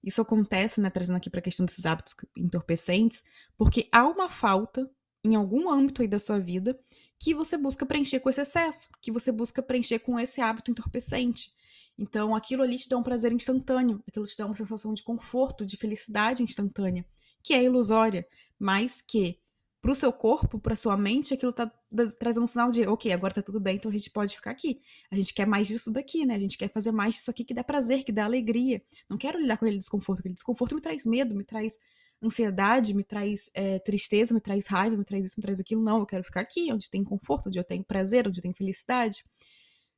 isso 0.02 0.20
acontece, 0.20 0.80
né, 0.80 0.90
trazendo 0.90 1.16
aqui 1.16 1.30
para 1.30 1.40
a 1.40 1.42
questão 1.42 1.66
desses 1.66 1.84
hábitos 1.86 2.14
entorpecentes, 2.36 3.24
porque 3.56 3.88
há 3.90 4.06
uma 4.06 4.30
falta 4.30 4.88
em 5.24 5.34
algum 5.34 5.70
âmbito 5.70 6.02
aí 6.02 6.08
da 6.08 6.18
sua 6.18 6.38
vida 6.38 6.78
que 7.18 7.34
você 7.34 7.58
busca 7.58 7.84
preencher 7.84 8.20
com 8.20 8.30
esse 8.30 8.40
excesso, 8.40 8.88
que 9.02 9.10
você 9.10 9.32
busca 9.32 9.62
preencher 9.62 9.98
com 9.98 10.20
esse 10.20 10.40
hábito 10.40 10.70
entorpecente. 10.70 11.52
Então, 11.98 12.34
aquilo 12.34 12.62
ali 12.62 12.76
te 12.76 12.88
dá 12.88 12.96
um 12.96 13.02
prazer 13.02 13.32
instantâneo, 13.32 14.02
aquilo 14.06 14.26
te 14.26 14.36
dá 14.36 14.46
uma 14.46 14.54
sensação 14.54 14.94
de 14.94 15.02
conforto, 15.02 15.64
de 15.64 15.76
felicidade 15.76 16.42
instantânea, 16.42 17.04
que 17.46 17.54
é 17.54 17.62
ilusória, 17.62 18.26
mas 18.58 19.00
que 19.00 19.38
para 19.80 19.92
o 19.92 19.94
seu 19.94 20.12
corpo, 20.12 20.58
para 20.58 20.74
sua 20.74 20.96
mente, 20.96 21.32
aquilo 21.32 21.52
tá 21.52 21.72
trazendo 22.18 22.42
um 22.42 22.46
sinal 22.46 22.72
de, 22.72 22.84
ok, 22.88 23.12
agora 23.12 23.34
tá 23.34 23.40
tudo 23.40 23.60
bem, 23.60 23.76
então 23.76 23.88
a 23.88 23.94
gente 23.94 24.10
pode 24.10 24.34
ficar 24.34 24.50
aqui. 24.50 24.80
A 25.12 25.14
gente 25.14 25.32
quer 25.32 25.46
mais 25.46 25.68
disso 25.68 25.92
daqui, 25.92 26.26
né? 26.26 26.34
A 26.34 26.40
gente 26.40 26.58
quer 26.58 26.68
fazer 26.72 26.90
mais 26.90 27.14
disso 27.14 27.30
aqui 27.30 27.44
que 27.44 27.54
dá 27.54 27.62
prazer, 27.62 28.02
que 28.02 28.10
dá 28.10 28.24
alegria. 28.24 28.82
Não 29.08 29.16
quero 29.16 29.40
lidar 29.40 29.56
com 29.56 29.64
aquele 29.64 29.78
desconforto. 29.78 30.18
Aquele 30.18 30.34
desconforto 30.34 30.74
me 30.74 30.80
traz 30.80 31.06
medo, 31.06 31.36
me 31.36 31.44
traz 31.44 31.78
ansiedade, 32.20 32.92
me 32.92 33.04
traz 33.04 33.48
é, 33.54 33.78
tristeza, 33.78 34.34
me 34.34 34.40
traz 34.40 34.66
raiva, 34.66 34.96
me 34.96 35.04
traz 35.04 35.24
isso, 35.24 35.38
me 35.38 35.42
traz 35.42 35.60
aquilo. 35.60 35.80
Não, 35.80 36.00
eu 36.00 36.06
quero 36.06 36.24
ficar 36.24 36.40
aqui, 36.40 36.72
onde 36.72 36.90
tem 36.90 37.04
conforto, 37.04 37.46
onde 37.46 37.60
eu 37.60 37.64
tenho 37.64 37.84
prazer, 37.84 38.26
onde 38.26 38.40
eu 38.40 38.42
tenho 38.42 38.54
felicidade. 38.54 39.24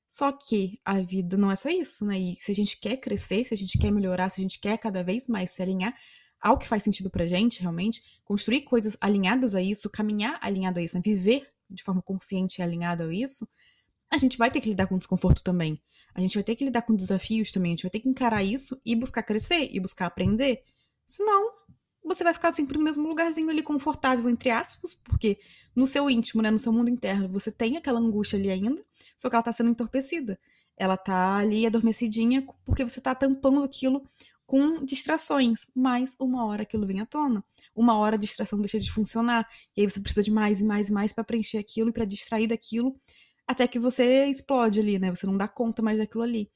Só 0.06 0.32
que 0.32 0.78
a 0.84 1.00
vida 1.00 1.38
não 1.38 1.50
é 1.50 1.56
só 1.56 1.70
isso, 1.70 2.04
né? 2.04 2.18
E 2.18 2.36
se 2.38 2.52
a 2.52 2.54
gente 2.54 2.78
quer 2.78 2.98
crescer, 2.98 3.42
se 3.44 3.54
a 3.54 3.56
gente 3.56 3.78
quer 3.78 3.90
melhorar, 3.90 4.28
se 4.28 4.38
a 4.38 4.42
gente 4.42 4.60
quer 4.60 4.76
cada 4.76 5.02
vez 5.02 5.28
mais 5.28 5.50
se 5.50 5.62
alinhar, 5.62 5.94
ao 6.40 6.58
que 6.58 6.68
faz 6.68 6.82
sentido 6.82 7.10
pra 7.10 7.26
gente, 7.26 7.60
realmente, 7.60 8.02
construir 8.24 8.62
coisas 8.62 8.96
alinhadas 9.00 9.54
a 9.54 9.62
isso, 9.62 9.90
caminhar 9.90 10.38
alinhado 10.40 10.78
a 10.78 10.82
isso, 10.82 10.96
né? 10.96 11.02
viver 11.04 11.48
de 11.68 11.82
forma 11.82 12.00
consciente 12.00 12.60
e 12.60 12.62
alinhada 12.62 13.04
a 13.04 13.14
isso, 13.14 13.46
a 14.10 14.16
gente 14.16 14.38
vai 14.38 14.50
ter 14.50 14.60
que 14.60 14.68
lidar 14.68 14.86
com 14.86 14.96
desconforto 14.96 15.42
também. 15.42 15.80
A 16.14 16.20
gente 16.20 16.34
vai 16.34 16.42
ter 16.42 16.56
que 16.56 16.64
lidar 16.64 16.82
com 16.82 16.96
desafios 16.96 17.52
também, 17.52 17.72
a 17.72 17.74
gente 17.74 17.82
vai 17.82 17.90
ter 17.90 18.00
que 18.00 18.08
encarar 18.08 18.42
isso 18.42 18.80
e 18.84 18.94
buscar 18.94 19.22
crescer 19.22 19.68
e 19.70 19.78
buscar 19.78 20.06
aprender. 20.06 20.64
Senão, 21.06 21.50
você 22.04 22.24
vai 22.24 22.32
ficar 22.32 22.52
sempre 22.54 22.78
no 22.78 22.84
mesmo 22.84 23.06
lugarzinho 23.06 23.50
ali 23.50 23.62
confortável, 23.62 24.28
entre 24.30 24.50
aspas, 24.50 24.94
porque 24.94 25.38
no 25.76 25.86
seu 25.86 26.08
íntimo, 26.08 26.42
né, 26.42 26.50
no 26.50 26.58
seu 26.58 26.72
mundo 26.72 26.88
interno, 26.88 27.28
você 27.28 27.52
tem 27.52 27.76
aquela 27.76 28.00
angústia 28.00 28.38
ali 28.38 28.50
ainda, 28.50 28.82
só 29.16 29.28
que 29.28 29.36
ela 29.36 29.42
tá 29.42 29.52
sendo 29.52 29.70
entorpecida. 29.70 30.38
Ela 30.76 30.96
tá 30.96 31.36
ali 31.36 31.66
adormecidinha 31.66 32.46
porque 32.64 32.84
você 32.84 33.00
tá 33.00 33.14
tampando 33.14 33.62
aquilo 33.62 34.08
com 34.48 34.82
distrações, 34.84 35.66
mas 35.76 36.16
uma 36.18 36.46
hora 36.46 36.62
aquilo 36.62 36.86
vem 36.86 37.00
à 37.00 37.06
tona. 37.06 37.44
Uma 37.76 37.96
hora 37.98 38.16
a 38.16 38.18
distração 38.18 38.58
deixa 38.60 38.78
de 38.80 38.90
funcionar, 38.90 39.46
e 39.76 39.82
aí 39.82 39.90
você 39.90 40.00
precisa 40.00 40.22
de 40.22 40.30
mais 40.32 40.60
e 40.62 40.64
mais 40.64 40.88
e 40.88 40.92
mais 40.92 41.12
para 41.12 41.22
preencher 41.22 41.58
aquilo 41.58 41.90
e 41.90 41.92
para 41.92 42.06
distrair 42.06 42.46
daquilo. 42.48 42.98
até 43.46 43.68
que 43.68 43.78
você 43.78 44.26
explode 44.26 44.80
ali, 44.80 44.98
né? 44.98 45.14
Você 45.14 45.26
não 45.26 45.36
dá 45.36 45.48
conta 45.48 45.82
mais 45.82 45.98
daquilo 45.98 46.22
ali. 46.22 46.50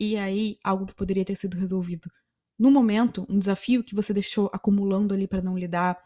E 0.00 0.16
aí, 0.16 0.58
algo 0.64 0.86
que 0.86 0.94
poderia 0.94 1.24
ter 1.24 1.36
sido 1.36 1.56
resolvido 1.58 2.10
no 2.58 2.70
momento, 2.70 3.26
um 3.28 3.38
desafio 3.38 3.84
que 3.84 3.94
você 3.94 4.14
deixou 4.14 4.50
acumulando 4.52 5.12
ali 5.12 5.28
para 5.28 5.42
não 5.42 5.58
lidar, 5.58 5.98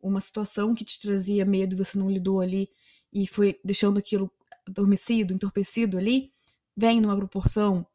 uma 0.00 0.20
situação 0.20 0.74
que 0.74 0.84
te 0.84 0.98
trazia 1.00 1.44
medo 1.44 1.74
e 1.74 1.78
você 1.78 1.98
não 1.98 2.10
lidou 2.10 2.40
ali 2.40 2.70
e 3.12 3.26
foi 3.26 3.60
deixando 3.62 3.98
aquilo 3.98 4.30
adormecido, 4.66 5.34
entorpecido 5.34 5.98
ali, 5.98 6.32
vem 6.76 7.00
numa 7.00 7.16
proporção 7.16 7.86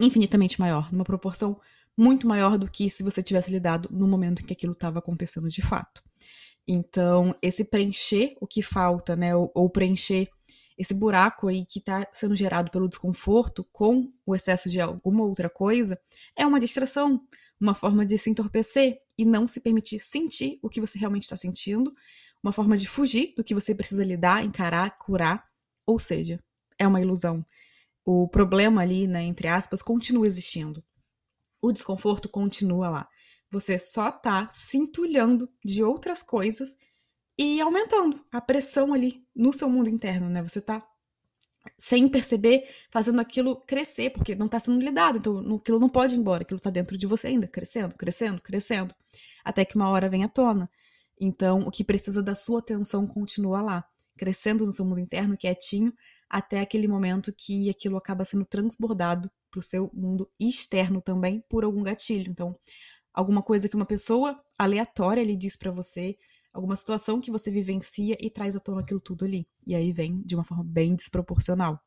infinitamente 0.00 0.58
maior, 0.58 0.90
numa 0.92 1.04
proporção 1.04 1.60
muito 1.96 2.26
maior 2.26 2.58
do 2.58 2.70
que 2.70 2.88
se 2.88 3.02
você 3.02 3.22
tivesse 3.22 3.50
lidado 3.50 3.88
no 3.92 4.08
momento 4.08 4.42
em 4.42 4.46
que 4.46 4.52
aquilo 4.52 4.72
estava 4.72 4.98
acontecendo 4.98 5.48
de 5.48 5.62
fato. 5.62 6.02
Então, 6.66 7.34
esse 7.42 7.64
preencher 7.64 8.36
o 8.40 8.46
que 8.46 8.62
falta, 8.62 9.16
né, 9.16 9.34
ou, 9.34 9.50
ou 9.54 9.68
preencher 9.68 10.28
esse 10.78 10.94
buraco 10.94 11.48
aí 11.48 11.64
que 11.66 11.78
está 11.78 12.06
sendo 12.12 12.34
gerado 12.34 12.70
pelo 12.70 12.88
desconforto 12.88 13.64
com 13.72 14.10
o 14.24 14.34
excesso 14.34 14.68
de 14.68 14.80
alguma 14.80 15.24
outra 15.24 15.50
coisa, 15.50 16.00
é 16.36 16.46
uma 16.46 16.60
distração, 16.60 17.20
uma 17.60 17.74
forma 17.74 18.06
de 18.06 18.16
se 18.16 18.30
entorpecer 18.30 18.98
e 19.18 19.24
não 19.24 19.46
se 19.46 19.60
permitir 19.60 20.00
sentir 20.00 20.58
o 20.62 20.68
que 20.68 20.80
você 20.80 20.98
realmente 20.98 21.24
está 21.24 21.36
sentindo, 21.36 21.92
uma 22.42 22.52
forma 22.52 22.76
de 22.76 22.88
fugir 22.88 23.34
do 23.36 23.44
que 23.44 23.54
você 23.54 23.74
precisa 23.74 24.04
lidar, 24.04 24.44
encarar, 24.44 24.98
curar, 24.98 25.44
ou 25.86 25.98
seja, 25.98 26.40
é 26.78 26.86
uma 26.86 27.00
ilusão. 27.00 27.44
O 28.04 28.26
problema 28.26 28.82
ali, 28.82 29.06
né, 29.06 29.22
entre 29.22 29.46
aspas, 29.48 29.80
continua 29.80 30.26
existindo. 30.26 30.82
O 31.62 31.72
desconforto 31.72 32.28
continua 32.28 32.90
lá. 32.90 33.08
Você 33.48 33.78
só 33.78 34.08
está 34.08 34.50
se 34.50 34.76
entulhando 34.76 35.48
de 35.64 35.84
outras 35.84 36.22
coisas 36.22 36.76
e 37.38 37.60
aumentando 37.60 38.18
a 38.32 38.40
pressão 38.40 38.92
ali 38.92 39.24
no 39.34 39.52
seu 39.52 39.68
mundo 39.68 39.88
interno, 39.88 40.28
né? 40.28 40.42
Você 40.42 40.58
está 40.58 40.84
sem 41.78 42.08
perceber, 42.08 42.68
fazendo 42.90 43.20
aquilo 43.20 43.56
crescer, 43.56 44.10
porque 44.10 44.34
não 44.34 44.46
está 44.46 44.58
sendo 44.58 44.80
lidado, 44.80 45.18
então 45.18 45.56
aquilo 45.56 45.78
não 45.78 45.88
pode 45.88 46.16
ir 46.16 46.18
embora, 46.18 46.42
aquilo 46.42 46.58
está 46.58 46.70
dentro 46.70 46.98
de 46.98 47.06
você 47.06 47.28
ainda, 47.28 47.46
crescendo, 47.46 47.94
crescendo, 47.94 48.42
crescendo, 48.42 48.92
até 49.44 49.64
que 49.64 49.76
uma 49.76 49.88
hora 49.88 50.08
vem 50.08 50.24
à 50.24 50.28
tona. 50.28 50.68
Então, 51.20 51.60
o 51.60 51.70
que 51.70 51.84
precisa 51.84 52.20
da 52.20 52.34
sua 52.34 52.58
atenção 52.58 53.06
continua 53.06 53.62
lá, 53.62 53.84
crescendo 54.16 54.66
no 54.66 54.72
seu 54.72 54.84
mundo 54.84 54.98
interno, 54.98 55.36
quietinho, 55.36 55.92
até 56.28 56.60
aquele 56.60 56.88
momento 56.88 57.32
que 57.32 57.70
aquilo 57.70 57.96
acaba 57.96 58.24
sendo 58.24 58.44
transbordado 58.44 59.30
para 59.52 59.60
o 59.60 59.62
seu 59.62 59.90
mundo 59.92 60.28
externo 60.40 61.02
também 61.02 61.44
por 61.46 61.62
algum 61.62 61.82
gatilho. 61.82 62.30
Então, 62.30 62.58
alguma 63.12 63.42
coisa 63.42 63.68
que 63.68 63.76
uma 63.76 63.84
pessoa 63.84 64.42
aleatória 64.58 65.22
lhe 65.22 65.36
diz 65.36 65.56
para 65.56 65.70
você, 65.70 66.16
alguma 66.52 66.74
situação 66.74 67.20
que 67.20 67.30
você 67.30 67.50
vivencia 67.50 68.16
e 68.18 68.30
traz 68.30 68.56
à 68.56 68.60
tona 68.60 68.80
aquilo 68.80 69.00
tudo 69.00 69.26
ali. 69.26 69.46
E 69.66 69.74
aí 69.74 69.92
vem 69.92 70.22
de 70.22 70.34
uma 70.34 70.44
forma 70.44 70.64
bem 70.64 70.96
desproporcional. 70.96 71.78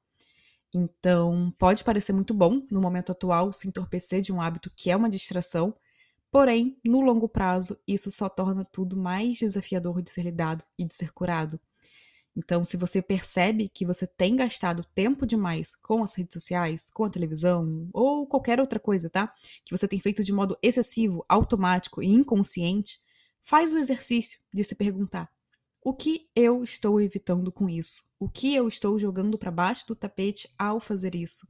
Então, 0.74 1.52
pode 1.58 1.84
parecer 1.84 2.14
muito 2.14 2.34
bom 2.34 2.66
no 2.70 2.82
momento 2.82 3.12
atual 3.12 3.52
se 3.52 3.68
entorpecer 3.68 4.22
de 4.22 4.32
um 4.32 4.42
hábito 4.42 4.72
que 4.76 4.92
é 4.92 4.96
uma 4.96 5.10
distração, 5.10 5.76
porém, 6.30 6.78
no 6.86 7.02
longo 7.02 7.28
prazo, 7.28 7.80
isso 7.88 8.12
só 8.12 8.30
torna 8.30 8.64
tudo 8.66 8.96
mais 8.96 9.40
desafiador 9.40 10.02
de 10.02 10.10
ser 10.10 10.24
lidado 10.24 10.64
e 10.78 10.86
de 10.86 10.94
ser 10.94 11.12
curado. 11.14 11.60
Então, 12.36 12.64
se 12.64 12.76
você 12.76 13.02
percebe 13.02 13.70
que 13.70 13.86
você 13.86 14.06
tem 14.06 14.36
gastado 14.36 14.86
tempo 14.94 15.26
demais 15.26 15.74
com 15.76 16.04
as 16.04 16.14
redes 16.16 16.34
sociais, 16.34 16.90
com 16.90 17.06
a 17.06 17.10
televisão 17.10 17.90
ou 17.94 18.28
qualquer 18.28 18.60
outra 18.60 18.80
coisa, 18.80 19.10
tá? 19.10 19.34
Que 19.64 19.76
você 19.76 19.88
tem 19.88 20.00
feito 20.00 20.24
de 20.24 20.34
modo 20.34 20.58
excessivo, 20.62 21.24
automático 21.30 22.04
e 22.04 22.08
inconsciente, 22.08 23.00
faz 23.42 23.72
o 23.72 23.78
exercício 23.78 24.40
de 24.54 24.64
se 24.66 24.76
perguntar: 24.76 25.32
o 25.82 25.94
que 25.94 26.28
eu 26.36 26.64
estou 26.64 27.00
evitando 27.00 27.52
com 27.52 27.70
isso? 27.70 28.04
O 28.20 28.28
que 28.28 28.54
eu 28.54 28.68
estou 28.68 29.00
jogando 29.00 29.38
para 29.38 29.52
baixo 29.52 29.88
do 29.88 29.96
tapete 29.96 30.50
ao 30.58 30.80
fazer 30.80 31.16
isso? 31.16 31.48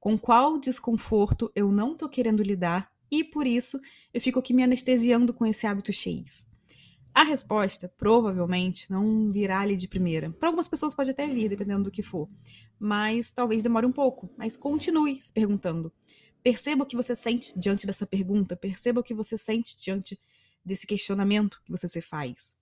Com 0.00 0.18
qual 0.18 0.58
desconforto 0.58 1.52
eu 1.54 1.70
não 1.70 1.92
estou 1.92 2.08
querendo 2.08 2.42
lidar 2.42 2.90
e 3.10 3.22
por 3.22 3.46
isso 3.46 3.78
eu 4.12 4.20
fico 4.20 4.40
aqui 4.40 4.52
me 4.52 4.64
anestesiando 4.64 5.32
com 5.32 5.46
esse 5.46 5.66
hábito 5.66 5.92
X? 5.92 6.46
A 7.14 7.22
resposta 7.22 7.88
provavelmente 7.96 8.90
não 8.90 9.30
virá 9.30 9.60
ali 9.60 9.76
de 9.76 9.86
primeira. 9.86 10.32
Para 10.32 10.48
algumas 10.48 10.66
pessoas 10.66 10.94
pode 10.94 11.12
até 11.12 11.28
vir, 11.28 11.48
dependendo 11.48 11.84
do 11.84 11.90
que 11.90 12.02
for, 12.02 12.28
mas 12.76 13.30
talvez 13.30 13.62
demore 13.62 13.86
um 13.86 13.92
pouco. 13.92 14.28
Mas 14.36 14.56
continue 14.56 15.20
se 15.20 15.32
perguntando. 15.32 15.92
Perceba 16.42 16.82
o 16.82 16.86
que 16.86 16.96
você 16.96 17.14
sente 17.14 17.56
diante 17.56 17.86
dessa 17.86 18.04
pergunta, 18.04 18.56
perceba 18.56 19.00
o 19.00 19.04
que 19.04 19.14
você 19.14 19.38
sente 19.38 19.76
diante 19.80 20.20
desse 20.64 20.88
questionamento 20.88 21.62
que 21.64 21.70
você 21.70 21.86
se 21.86 22.02
faz. 22.02 22.58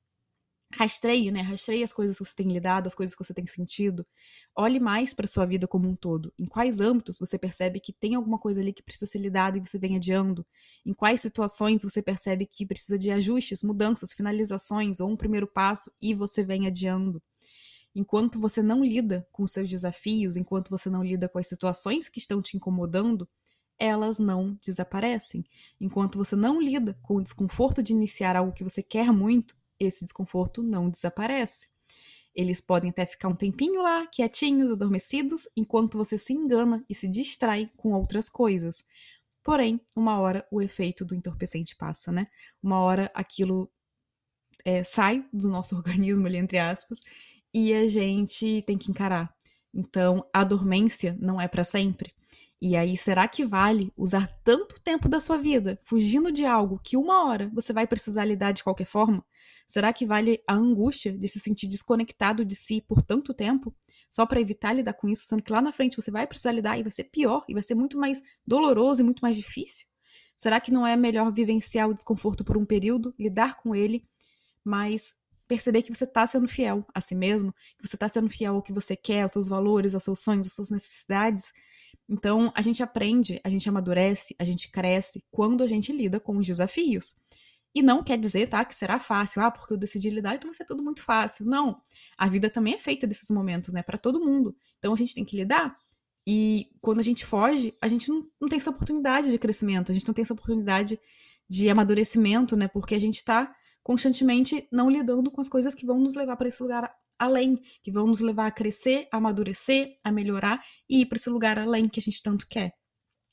Rastreie, 0.74 1.30
né? 1.30 1.42
Rastreie 1.42 1.82
as 1.82 1.92
coisas 1.92 2.16
que 2.16 2.24
você 2.24 2.34
tem 2.34 2.50
lidado, 2.50 2.86
as 2.86 2.94
coisas 2.94 3.14
que 3.14 3.22
você 3.22 3.34
tem 3.34 3.46
sentido. 3.46 4.06
Olhe 4.56 4.80
mais 4.80 5.12
para 5.12 5.26
sua 5.26 5.44
vida 5.44 5.68
como 5.68 5.86
um 5.88 5.94
todo. 5.94 6.32
Em 6.38 6.46
quais 6.46 6.80
âmbitos 6.80 7.18
você 7.18 7.38
percebe 7.38 7.78
que 7.78 7.92
tem 7.92 8.14
alguma 8.14 8.38
coisa 8.38 8.60
ali 8.60 8.72
que 8.72 8.82
precisa 8.82 9.06
ser 9.06 9.18
lidada 9.18 9.58
e 9.58 9.60
você 9.60 9.78
vem 9.78 9.96
adiando? 9.96 10.46
Em 10.84 10.94
quais 10.94 11.20
situações 11.20 11.82
você 11.82 12.02
percebe 12.02 12.46
que 12.46 12.64
precisa 12.64 12.98
de 12.98 13.10
ajustes, 13.10 13.62
mudanças, 13.62 14.14
finalizações 14.14 14.98
ou 14.98 15.10
um 15.10 15.16
primeiro 15.16 15.46
passo 15.46 15.92
e 16.00 16.14
você 16.14 16.42
vem 16.42 16.66
adiando? 16.66 17.22
Enquanto 17.94 18.40
você 18.40 18.62
não 18.62 18.82
lida 18.82 19.28
com 19.30 19.46
seus 19.46 19.68
desafios, 19.68 20.36
enquanto 20.36 20.70
você 20.70 20.88
não 20.88 21.04
lida 21.04 21.28
com 21.28 21.38
as 21.38 21.46
situações 21.46 22.08
que 22.08 22.18
estão 22.18 22.40
te 22.40 22.56
incomodando, 22.56 23.28
elas 23.78 24.18
não 24.18 24.58
desaparecem. 24.64 25.44
Enquanto 25.78 26.16
você 26.16 26.34
não 26.34 26.60
lida 26.60 26.98
com 27.02 27.16
o 27.16 27.22
desconforto 27.22 27.82
de 27.82 27.92
iniciar 27.92 28.36
algo 28.36 28.52
que 28.52 28.64
você 28.64 28.82
quer 28.82 29.12
muito, 29.12 29.54
esse 29.78 30.04
desconforto 30.04 30.62
não 30.62 30.88
desaparece. 30.88 31.68
Eles 32.34 32.60
podem 32.60 32.90
até 32.90 33.04
ficar 33.04 33.28
um 33.28 33.34
tempinho 33.34 33.82
lá, 33.82 34.06
quietinhos, 34.06 34.70
adormecidos, 34.70 35.48
enquanto 35.56 35.98
você 35.98 36.16
se 36.16 36.32
engana 36.32 36.84
e 36.88 36.94
se 36.94 37.06
distrai 37.08 37.70
com 37.76 37.92
outras 37.92 38.28
coisas. 38.28 38.84
Porém, 39.42 39.80
uma 39.96 40.18
hora 40.20 40.46
o 40.50 40.62
efeito 40.62 41.04
do 41.04 41.14
entorpecente 41.14 41.76
passa, 41.76 42.10
né? 42.10 42.28
Uma 42.62 42.80
hora 42.80 43.10
aquilo 43.14 43.70
é, 44.64 44.82
sai 44.84 45.26
do 45.32 45.48
nosso 45.48 45.74
organismo, 45.76 46.26
ali, 46.26 46.38
entre 46.38 46.58
aspas, 46.58 47.00
e 47.52 47.74
a 47.74 47.86
gente 47.86 48.62
tem 48.62 48.78
que 48.78 48.90
encarar. 48.90 49.34
Então, 49.74 50.24
a 50.32 50.44
dormência 50.44 51.16
não 51.20 51.40
é 51.40 51.48
para 51.48 51.64
sempre. 51.64 52.14
E 52.64 52.76
aí, 52.76 52.96
será 52.96 53.26
que 53.26 53.44
vale 53.44 53.92
usar 53.96 54.28
tanto 54.44 54.80
tempo 54.80 55.08
da 55.08 55.18
sua 55.18 55.36
vida 55.36 55.76
fugindo 55.82 56.30
de 56.30 56.46
algo 56.46 56.78
que 56.78 56.96
uma 56.96 57.26
hora 57.26 57.50
você 57.52 57.72
vai 57.72 57.88
precisar 57.88 58.24
lidar 58.24 58.52
de 58.52 58.62
qualquer 58.62 58.86
forma? 58.86 59.26
Será 59.66 59.92
que 59.92 60.06
vale 60.06 60.40
a 60.46 60.54
angústia 60.54 61.12
de 61.12 61.26
se 61.26 61.40
sentir 61.40 61.66
desconectado 61.66 62.44
de 62.44 62.54
si 62.54 62.80
por 62.80 63.02
tanto 63.02 63.34
tempo? 63.34 63.74
Só 64.08 64.24
para 64.24 64.40
evitar 64.40 64.72
lidar 64.74 64.92
com 64.92 65.08
isso, 65.08 65.24
sendo 65.24 65.42
que 65.42 65.52
lá 65.52 65.60
na 65.60 65.72
frente 65.72 65.96
você 65.96 66.12
vai 66.12 66.24
precisar 66.24 66.52
lidar 66.52 66.78
e 66.78 66.84
vai 66.84 66.92
ser 66.92 67.02
pior, 67.02 67.44
e 67.48 67.52
vai 67.52 67.64
ser 67.64 67.74
muito 67.74 67.98
mais 67.98 68.22
doloroso 68.46 69.02
e 69.02 69.04
muito 69.04 69.22
mais 69.22 69.36
difícil? 69.36 69.88
Será 70.36 70.60
que 70.60 70.70
não 70.70 70.86
é 70.86 70.94
melhor 70.94 71.32
vivenciar 71.32 71.88
o 71.88 71.94
desconforto 71.94 72.44
por 72.44 72.56
um 72.56 72.64
período, 72.64 73.12
lidar 73.18 73.56
com 73.56 73.74
ele, 73.74 74.06
mas 74.64 75.16
perceber 75.48 75.82
que 75.82 75.92
você 75.92 76.04
está 76.04 76.24
sendo 76.28 76.46
fiel 76.46 76.86
a 76.94 77.00
si 77.00 77.16
mesmo, 77.16 77.52
que 77.76 77.88
você 77.88 77.96
está 77.96 78.08
sendo 78.08 78.30
fiel 78.30 78.54
ao 78.54 78.62
que 78.62 78.72
você 78.72 78.94
quer, 78.94 79.22
aos 79.22 79.32
seus 79.32 79.48
valores, 79.48 79.94
aos 79.94 80.04
seus 80.04 80.20
sonhos, 80.20 80.46
às 80.46 80.52
suas 80.52 80.70
necessidades, 80.70 81.52
então, 82.12 82.52
a 82.54 82.60
gente 82.60 82.82
aprende, 82.82 83.40
a 83.42 83.48
gente 83.48 83.66
amadurece, 83.66 84.36
a 84.38 84.44
gente 84.44 84.70
cresce 84.70 85.24
quando 85.30 85.64
a 85.64 85.66
gente 85.66 85.90
lida 85.90 86.20
com 86.20 86.36
os 86.36 86.46
desafios. 86.46 87.14
E 87.74 87.80
não 87.80 88.04
quer 88.04 88.18
dizer, 88.18 88.50
tá, 88.50 88.62
que 88.66 88.76
será 88.76 89.00
fácil, 89.00 89.40
ah, 89.40 89.50
porque 89.50 89.72
eu 89.72 89.78
decidi 89.78 90.10
lidar, 90.10 90.34
então 90.34 90.50
vai 90.50 90.54
ser 90.54 90.66
tudo 90.66 90.82
muito 90.82 91.02
fácil. 91.02 91.46
Não. 91.46 91.80
A 92.18 92.28
vida 92.28 92.50
também 92.50 92.74
é 92.74 92.78
feita 92.78 93.06
desses 93.06 93.30
momentos, 93.30 93.72
né, 93.72 93.82
para 93.82 93.96
todo 93.96 94.20
mundo. 94.20 94.54
Então 94.78 94.92
a 94.92 94.96
gente 94.96 95.14
tem 95.14 95.24
que 95.24 95.34
lidar. 95.34 95.74
E 96.26 96.68
quando 96.82 97.00
a 97.00 97.02
gente 97.02 97.24
foge, 97.24 97.74
a 97.80 97.88
gente 97.88 98.10
não, 98.10 98.28
não 98.38 98.46
tem 98.46 98.58
essa 98.58 98.68
oportunidade 98.68 99.30
de 99.30 99.38
crescimento, 99.38 99.90
a 99.90 99.94
gente 99.94 100.06
não 100.06 100.12
tem 100.12 100.22
essa 100.22 100.34
oportunidade 100.34 101.00
de 101.48 101.70
amadurecimento, 101.70 102.54
né, 102.56 102.68
porque 102.68 102.94
a 102.94 103.00
gente 103.00 103.24
tá 103.24 103.54
constantemente 103.82 104.68
não 104.70 104.90
lidando 104.90 105.30
com 105.30 105.40
as 105.40 105.48
coisas 105.48 105.74
que 105.74 105.86
vão 105.86 105.98
nos 105.98 106.14
levar 106.14 106.36
para 106.36 106.48
esse 106.48 106.62
lugar 106.62 106.94
além, 107.24 107.60
que 107.82 107.90
vão 107.90 108.06
nos 108.06 108.20
levar 108.20 108.46
a 108.46 108.50
crescer, 108.50 109.08
a 109.12 109.16
amadurecer, 109.16 109.96
a 110.04 110.12
melhorar 110.12 110.62
e 110.88 111.02
ir 111.02 111.06
para 111.06 111.16
esse 111.16 111.30
lugar 111.30 111.58
além 111.58 111.88
que 111.88 112.00
a 112.00 112.02
gente 112.02 112.22
tanto 112.22 112.46
quer. 112.48 112.72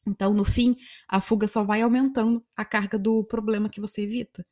Então, 0.08 0.34
no 0.34 0.46
fim, 0.46 0.76
a 1.08 1.22
fuga 1.22 1.48
só 1.48 1.64
vai 1.64 1.82
aumentando 1.82 2.44
a 2.56 2.66
carga 2.66 2.98
do 2.98 3.24
problema 3.24 3.70
que 3.70 3.82
você 3.82 4.02
evita. 4.02 4.46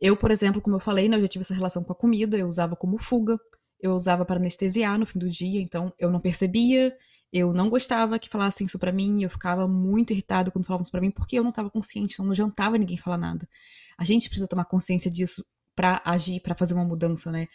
Eu, 0.00 0.16
por 0.16 0.30
exemplo, 0.30 0.60
como 0.60 0.76
eu 0.76 0.80
falei, 0.80 1.08
né, 1.08 1.16
eu 1.16 1.22
já 1.22 1.28
tive 1.28 1.42
essa 1.42 1.54
relação 1.54 1.84
com 1.84 1.92
a 1.92 1.96
comida, 1.96 2.36
eu 2.36 2.48
usava 2.48 2.74
como 2.74 2.98
fuga, 2.98 3.38
eu 3.80 3.92
usava 3.94 4.24
para 4.24 4.36
anestesiar 4.36 4.98
no 4.98 5.06
fim 5.06 5.18
do 5.18 5.28
dia, 5.28 5.60
então 5.60 5.92
eu 5.98 6.10
não 6.10 6.20
percebia, 6.20 6.96
eu 7.32 7.52
não 7.52 7.70
gostava 7.70 8.18
que 8.18 8.28
falassem 8.28 8.66
isso 8.66 8.78
para 8.78 8.92
mim, 8.92 9.22
eu 9.22 9.30
ficava 9.30 9.66
muito 9.66 10.12
irritada 10.12 10.50
quando 10.50 10.66
falavam 10.66 10.82
isso 10.82 10.92
para 10.92 11.00
mim, 11.00 11.10
porque 11.10 11.38
eu 11.38 11.42
não 11.42 11.50
estava 11.50 11.70
consciente, 11.70 12.14
então 12.14 12.24
não 12.24 12.32
adiantava 12.32 12.76
ninguém 12.76 12.96
falar 12.96 13.16
nada. 13.16 13.48
A 13.96 14.04
gente 14.04 14.28
precisa 14.28 14.48
tomar 14.48 14.64
consciência 14.64 15.10
disso 15.10 15.44
para 15.74 16.02
agir, 16.04 16.40
para 16.40 16.54
fazer 16.54 16.74
uma 16.74 16.84
mudança, 16.84 17.30
né? 17.32 17.46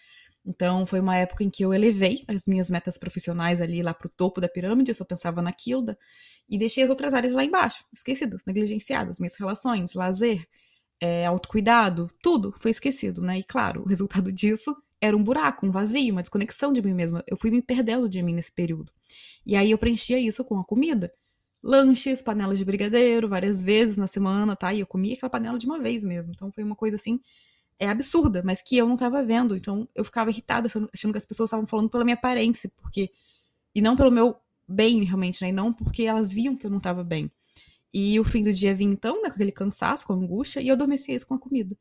Então, 0.48 0.86
foi 0.86 1.02
uma 1.02 1.18
época 1.18 1.44
em 1.44 1.50
que 1.50 1.64
eu 1.64 1.74
elevei 1.74 2.24
as 2.26 2.46
minhas 2.46 2.70
metas 2.70 2.98
profissionais 2.98 3.60
ali 3.60 3.84
lá 3.84 3.94
pro 3.94 4.08
topo 4.08 4.40
da 4.40 4.48
pirâmide, 4.48 4.92
eu 4.92 4.96
só 4.96 5.04
pensava 5.04 5.42
naquilo, 5.42 5.94
e 6.50 6.58
deixei 6.58 6.84
as 6.84 6.90
outras 6.90 7.14
áreas 7.14 7.34
lá 7.34 7.44
embaixo, 7.44 7.84
esquecidas, 7.94 8.44
negligenciadas, 8.48 9.20
minhas 9.20 9.36
relações, 9.36 9.94
lazer, 9.94 10.48
é, 11.02 11.26
autocuidado, 11.26 12.10
tudo 12.24 12.56
foi 12.60 12.72
esquecido, 12.72 13.22
né? 13.22 13.40
E 13.40 13.44
claro, 13.44 13.84
o 13.84 13.88
resultado 13.88 14.32
disso 14.34 14.74
era 15.02 15.16
um 15.16 15.24
buraco, 15.24 15.66
um 15.68 15.72
vazio, 15.72 16.14
uma 16.14 16.22
desconexão 16.22 16.72
de 16.72 16.82
mim 16.82 16.94
mesma. 16.94 17.24
Eu 17.28 17.38
fui 17.38 17.52
me 17.52 17.62
perdendo 17.62 18.10
de 18.10 18.24
mim 18.24 18.34
nesse 18.34 18.52
período. 18.52 18.92
E 19.46 19.56
aí 19.56 19.70
eu 19.72 19.78
preenchia 19.78 20.18
isso 20.18 20.44
com 20.46 20.60
a 20.60 20.64
comida. 20.66 21.12
Lanches, 21.62 22.22
panelas 22.22 22.58
de 22.58 22.66
brigadeiro, 22.66 23.28
várias 23.28 23.62
vezes 23.62 23.98
na 23.98 24.08
semana, 24.08 24.56
tá? 24.56 24.74
E 24.74 24.80
eu 24.80 24.88
comia 24.88 25.14
aquela 25.14 25.30
panela 25.30 25.58
de 25.58 25.66
uma 25.66 25.80
vez 25.80 26.04
mesmo. 26.04 26.32
Então 26.34 26.52
foi 26.52 26.64
uma 26.64 26.76
coisa 26.76 26.96
assim, 26.96 27.20
é 27.80 27.88
absurda, 27.88 28.42
mas 28.44 28.62
que 28.62 28.78
eu 28.78 28.88
não 28.88 28.96
tava 28.96 29.24
vendo. 29.24 29.56
Então 29.56 29.88
eu 29.96 30.04
ficava 30.04 30.30
irritada, 30.30 30.68
achando 30.94 31.12
que 31.12 31.18
as 31.18 31.26
pessoas 31.26 31.50
estavam 31.50 31.68
falando 31.68 31.90
pela 31.90 32.04
minha 32.04 32.16
aparência, 32.16 32.72
porque. 32.78 33.12
E 33.76 33.82
não 33.82 33.96
pelo 33.96 34.12
meu 34.12 34.36
bem, 34.68 35.04
realmente, 35.04 35.42
né? 35.42 35.50
E 35.50 35.52
não 35.52 35.72
porque 35.72 36.04
elas 36.04 36.32
viam 36.32 36.56
que 36.56 36.66
eu 36.66 36.72
não 36.72 36.80
tava 36.80 37.04
bem. 37.04 37.32
E 37.94 38.20
o 38.20 38.24
fim 38.24 38.44
do 38.44 38.52
dia 38.52 38.76
vinha 38.76 38.92
então, 38.92 39.22
né, 39.22 39.30
com 39.30 39.36
aquele 39.36 39.52
cansaço, 39.52 40.06
com 40.06 40.14
angústia, 40.14 40.62
e 40.62 40.68
eu 40.68 40.74
adormecia 40.74 41.16
isso 41.16 41.28
com 41.28 41.36
a 41.36 41.40
comida. 41.40 41.78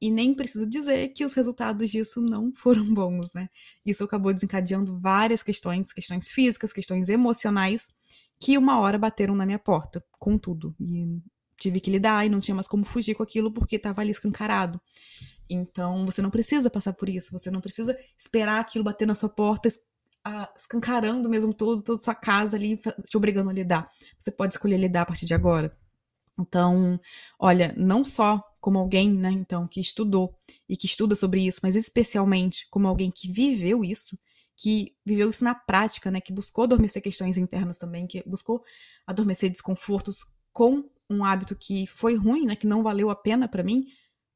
E 0.00 0.10
nem 0.10 0.34
preciso 0.34 0.66
dizer 0.66 1.08
que 1.08 1.24
os 1.24 1.34
resultados 1.34 1.90
disso 1.90 2.20
não 2.22 2.52
foram 2.56 2.92
bons, 2.94 3.34
né? 3.34 3.48
Isso 3.84 4.04
acabou 4.04 4.32
desencadeando 4.32 4.98
várias 4.98 5.42
questões, 5.42 5.92
questões 5.92 6.30
físicas, 6.30 6.72
questões 6.72 7.08
emocionais, 7.08 7.90
que 8.38 8.56
uma 8.56 8.78
hora 8.80 8.98
bateram 8.98 9.34
na 9.34 9.44
minha 9.44 9.58
porta, 9.58 10.02
com 10.18 10.38
tudo. 10.38 10.74
E 10.80 11.20
tive 11.60 11.80
que 11.80 11.90
lidar 11.90 12.26
e 12.26 12.28
não 12.28 12.40
tinha 12.40 12.54
mais 12.54 12.66
como 12.66 12.84
fugir 12.84 13.14
com 13.14 13.22
aquilo 13.22 13.52
porque 13.52 13.76
estava 13.76 14.00
ali 14.00 14.10
escancarado. 14.10 14.80
Então, 15.48 16.06
você 16.06 16.22
não 16.22 16.30
precisa 16.30 16.70
passar 16.70 16.92
por 16.94 17.08
isso, 17.08 17.32
você 17.32 17.50
não 17.50 17.60
precisa 17.60 17.96
esperar 18.16 18.60
aquilo 18.60 18.84
bater 18.84 19.06
na 19.06 19.14
sua 19.14 19.28
porta, 19.28 19.68
escancarando 20.56 21.28
mesmo 21.28 21.52
todo, 21.52 21.82
toda 21.82 22.00
sua 22.00 22.14
casa 22.14 22.56
ali, 22.56 22.76
te 22.76 23.16
obrigando 23.16 23.50
a 23.50 23.52
lidar. 23.52 23.90
Você 24.18 24.30
pode 24.30 24.54
escolher 24.54 24.76
lidar 24.76 25.02
a 25.02 25.06
partir 25.06 25.26
de 25.26 25.34
agora. 25.34 25.76
Então, 26.38 26.98
olha, 27.38 27.74
não 27.76 28.04
só 28.04 28.42
como 28.60 28.78
alguém, 28.78 29.12
né, 29.12 29.30
então, 29.30 29.66
que 29.66 29.80
estudou 29.80 30.36
e 30.68 30.76
que 30.76 30.86
estuda 30.86 31.16
sobre 31.16 31.46
isso, 31.46 31.60
mas 31.62 31.74
especialmente 31.74 32.66
como 32.70 32.86
alguém 32.86 33.10
que 33.10 33.30
viveu 33.30 33.82
isso, 33.82 34.18
que 34.56 34.94
viveu 35.04 35.30
isso 35.30 35.42
na 35.42 35.54
prática, 35.54 36.10
né, 36.10 36.20
que 36.20 36.32
buscou 36.32 36.64
adormecer 36.64 37.02
questões 37.02 37.36
internas 37.36 37.78
também, 37.78 38.06
que 38.06 38.22
buscou 38.26 38.62
adormecer 39.06 39.50
desconfortos 39.50 40.24
com 40.52 40.88
um 41.10 41.24
hábito 41.24 41.56
que 41.56 41.86
foi 41.86 42.14
ruim, 42.16 42.46
né, 42.46 42.54
que 42.54 42.66
não 42.66 42.82
valeu 42.82 43.10
a 43.10 43.16
pena 43.16 43.48
para 43.48 43.62
mim, 43.62 43.86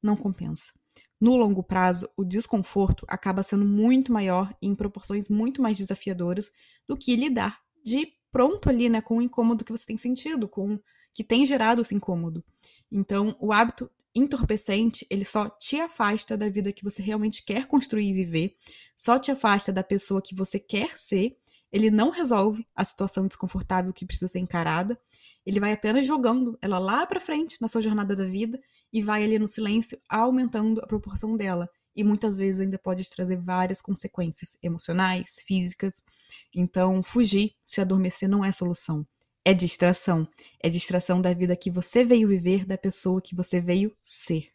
não 0.03 0.17
compensa. 0.17 0.73
No 1.21 1.37
longo 1.37 1.63
prazo, 1.63 2.09
o 2.17 2.25
desconforto 2.25 3.07
acaba 3.09 3.43
sendo 3.43 3.65
muito 3.65 4.13
maior 4.13 4.55
e 4.61 4.67
em 4.67 4.75
proporções 4.75 5.29
muito 5.29 5.63
mais 5.63 5.79
desafiadoras 5.79 6.51
do 6.87 6.97
que 6.97 7.17
lidar 7.17 7.61
de 7.85 8.09
pronto 8.31 8.69
ali, 8.69 8.89
né, 8.89 9.01
com 9.01 9.19
o 9.19 9.23
incômodo 9.23 9.65
que 9.65 9.71
você 9.71 9.87
tem 9.87 9.97
sentido, 9.97 10.49
com 10.49 10.79
que 11.13 11.23
tem 11.23 11.47
gerado 11.47 11.81
esse 11.81 11.95
incômodo. 11.95 12.45
Então, 12.91 13.37
o 13.41 13.53
hábito 13.53 13.89
entorpecente, 14.15 15.07
ele 15.09 15.25
só 15.25 15.49
te 15.49 15.81
afasta 15.81 16.37
da 16.37 16.49
vida 16.49 16.73
que 16.73 16.85
você 16.85 17.03
realmente 17.03 17.45
quer 17.45 17.67
construir 17.67 18.09
e 18.09 18.13
viver, 18.13 18.57
só 18.97 19.19
te 19.19 19.31
afasta 19.31 19.73
da 19.73 19.83
pessoa 19.83 20.23
que 20.23 20.35
você 20.35 20.59
quer 20.59 20.99
ser, 20.99 21.37
ele 21.75 21.91
não 21.91 22.11
resolve 22.11 22.65
a 22.73 22.85
situação 22.85 23.27
desconfortável 23.27 23.93
que 23.93 24.07
precisa 24.07 24.29
ser 24.29 24.39
encarada, 24.39 24.97
ele 25.45 25.59
vai 25.59 25.73
apenas 25.73 26.07
jogando 26.07 26.57
ela 26.63 26.79
lá 26.79 27.05
para 27.05 27.21
frente 27.21 27.61
na 27.61 27.67
sua 27.67 27.83
jornada 27.83 28.15
da 28.15 28.25
vida 28.25 28.61
e 28.93 29.03
vai 29.03 29.25
ali 29.25 29.41
no 29.41 29.49
silêncio 29.49 30.01
aumentando 30.09 30.81
a 30.81 30.87
proporção 30.87 31.37
dela. 31.37 31.69
E 31.97 32.05
muitas 32.05 32.37
vezes 32.37 32.61
ainda 32.61 32.79
pode 32.79 33.11
trazer 33.11 33.37
várias 33.37 33.81
consequências 33.81 34.57
emocionais, 34.63 35.43
físicas. 35.45 36.01
Então, 36.55 37.03
fugir, 37.03 37.57
se 37.67 37.81
adormecer 37.81 38.29
não 38.29 38.45
é 38.45 38.53
solução 38.53 39.05
é 39.45 39.53
distração. 39.53 40.27
É 40.59 40.71
distração 40.71 41.21
da 41.21 41.35
vida 41.35 41.55
que 41.55 41.71
você 41.71 42.03
veio 42.03 42.29
viver, 42.29 42.65
da 42.65 42.79
pessoa 42.79 43.21
que 43.21 43.35
você 43.35 43.61
veio 43.61 43.95
ser. 44.03 44.49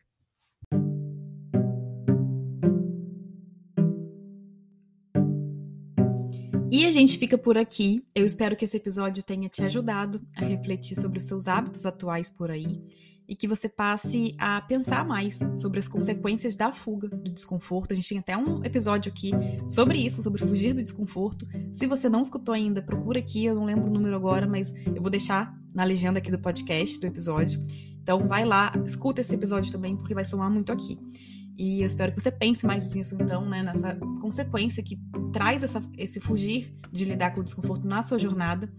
E 6.80 6.86
a 6.86 6.92
gente 6.92 7.18
fica 7.18 7.38
por 7.38 7.58
aqui. 7.58 8.06
Eu 8.16 8.26
espero 8.26 8.56
que 8.56 8.64
esse 8.64 8.78
episódio 8.78 9.22
tenha 9.22 9.50
te 9.50 9.62
ajudado 9.62 10.22
a 10.38 10.46
refletir 10.46 10.96
sobre 10.96 11.20
os 11.20 11.26
seus 11.26 11.46
hábitos 11.46 11.86
atuais 11.86 12.30
por 12.30 12.50
aí 12.50 12.82
e 13.28 13.36
que 13.36 13.50
você 13.50 13.68
passe 13.68 14.34
a 14.40 14.62
pensar 14.62 15.06
mais 15.06 15.42
sobre 15.56 15.80
as 15.80 15.90
consequências 15.90 16.56
da 16.56 16.72
fuga, 16.72 17.10
do 17.10 17.34
desconforto. 17.34 17.92
A 17.92 17.96
gente 17.96 18.08
tem 18.08 18.20
até 18.20 18.38
um 18.38 18.64
episódio 18.64 19.12
aqui 19.12 19.32
sobre 19.68 19.98
isso, 19.98 20.22
sobre 20.22 20.42
fugir 20.46 20.74
do 20.74 20.82
desconforto. 20.82 21.46
Se 21.74 21.86
você 21.86 22.08
não 22.08 22.22
escutou 22.22 22.56
ainda, 22.56 22.82
procura 22.82 23.20
aqui, 23.20 23.44
eu 23.44 23.56
não 23.56 23.66
lembro 23.66 23.90
o 23.90 23.94
número 23.94 24.16
agora, 24.16 24.48
mas 24.48 24.74
eu 24.86 25.02
vou 25.02 25.12
deixar 25.12 25.54
na 25.76 25.84
legenda 25.84 26.20
aqui 26.20 26.32
do 26.32 26.40
podcast, 26.40 26.98
do 26.98 27.08
episódio. 27.08 27.62
Então 28.02 28.26
vai 28.26 28.46
lá, 28.46 28.72
escuta 28.86 29.20
esse 29.20 29.36
episódio 29.36 29.70
também, 29.70 29.98
porque 29.98 30.16
vai 30.16 30.24
somar 30.24 30.50
muito 30.50 30.72
aqui. 30.72 30.98
E 31.60 31.82
eu 31.82 31.88
espero 31.88 32.14
que 32.14 32.22
você 32.22 32.32
pense 32.32 32.66
mais 32.66 32.94
nisso, 32.94 33.18
então, 33.20 33.44
né, 33.44 33.62
nessa 33.62 33.94
consequência 34.22 34.82
que 34.82 34.98
traz 35.34 35.62
essa, 35.62 35.82
esse 35.98 36.22
fugir 36.22 36.74
de 36.90 37.04
lidar 37.04 37.32
com 37.32 37.42
o 37.42 37.44
desconforto 37.44 37.86
na 37.86 38.02
sua 38.02 38.18
jornada 38.18 38.72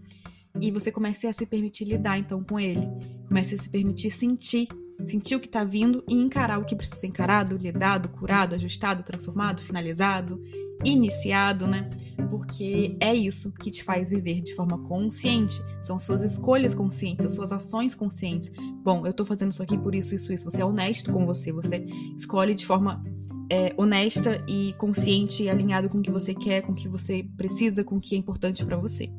e 0.59 0.71
você 0.71 0.91
comece 0.91 1.27
a 1.27 1.31
se 1.31 1.45
permitir 1.45 1.85
lidar 1.85 2.17
então 2.17 2.43
com 2.43 2.59
ele. 2.59 2.81
Comece 3.27 3.53
a 3.53 3.57
se 3.59 3.69
permitir 3.69 4.09
sentir, 4.09 4.67
sentir 5.05 5.35
o 5.35 5.39
que 5.39 5.45
está 5.45 5.63
vindo 5.63 6.03
e 6.09 6.15
encarar 6.15 6.57
o 6.57 6.65
que 6.65 6.75
precisa 6.75 7.01
ser 7.01 7.07
encarado, 7.07 7.55
lidado, 7.55 8.09
curado, 8.09 8.55
ajustado, 8.55 9.03
transformado, 9.03 9.61
finalizado, 9.61 10.41
iniciado, 10.83 11.67
né? 11.67 11.89
Porque 12.29 12.95
é 12.99 13.13
isso 13.13 13.53
que 13.53 13.69
te 13.69 13.83
faz 13.83 14.09
viver 14.09 14.41
de 14.41 14.55
forma 14.55 14.77
consciente. 14.79 15.61
São 15.81 15.97
suas 15.99 16.23
escolhas 16.23 16.73
conscientes, 16.73 17.25
as 17.25 17.33
suas 17.33 17.51
ações 17.51 17.95
conscientes. 17.95 18.51
Bom, 18.83 19.05
eu 19.05 19.13
tô 19.13 19.25
fazendo 19.25 19.51
isso 19.51 19.63
aqui 19.63 19.77
por 19.77 19.93
isso, 19.93 20.15
isso, 20.15 20.31
isso. 20.33 20.45
Você 20.49 20.61
é 20.61 20.65
honesto 20.65 21.11
com 21.11 21.25
você, 21.25 21.51
você 21.51 21.85
escolhe 22.15 22.53
de 22.55 22.65
forma 22.65 23.03
é, 23.51 23.73
honesta 23.75 24.43
e 24.47 24.73
consciente 24.77 25.43
e 25.43 25.49
alinhado 25.49 25.89
com 25.89 25.97
o 25.97 26.01
que 26.01 26.11
você 26.11 26.33
quer, 26.33 26.61
com 26.61 26.71
o 26.71 26.75
que 26.75 26.87
você 26.87 27.23
precisa, 27.35 27.83
com 27.83 27.97
o 27.97 27.99
que 27.99 28.15
é 28.15 28.17
importante 28.17 28.65
para 28.65 28.77
você. 28.77 29.09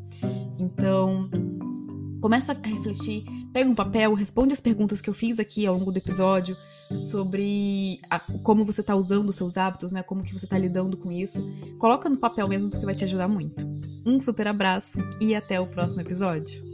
Então, 0.58 1.30
começa 2.20 2.52
a 2.52 2.66
refletir, 2.66 3.24
pega 3.52 3.68
um 3.68 3.74
papel, 3.74 4.14
responde 4.14 4.52
as 4.52 4.60
perguntas 4.60 5.00
que 5.00 5.10
eu 5.10 5.14
fiz 5.14 5.38
aqui 5.38 5.66
ao 5.66 5.76
longo 5.76 5.92
do 5.92 5.98
episódio 5.98 6.56
sobre 6.98 8.00
a, 8.10 8.20
como 8.42 8.64
você 8.64 8.80
está 8.80 8.94
usando 8.94 9.28
os 9.28 9.36
seus 9.36 9.56
hábitos, 9.56 9.92
né? 9.92 10.02
Como 10.02 10.22
que 10.22 10.32
você 10.32 10.46
está 10.46 10.58
lidando 10.58 10.96
com 10.96 11.10
isso. 11.10 11.46
Coloca 11.78 12.08
no 12.08 12.16
papel 12.16 12.48
mesmo 12.48 12.70
porque 12.70 12.84
vai 12.84 12.94
te 12.94 13.04
ajudar 13.04 13.28
muito. 13.28 13.66
Um 14.06 14.18
super 14.18 14.48
abraço 14.48 14.98
e 15.20 15.34
até 15.34 15.60
o 15.60 15.66
próximo 15.66 16.02
episódio. 16.02 16.71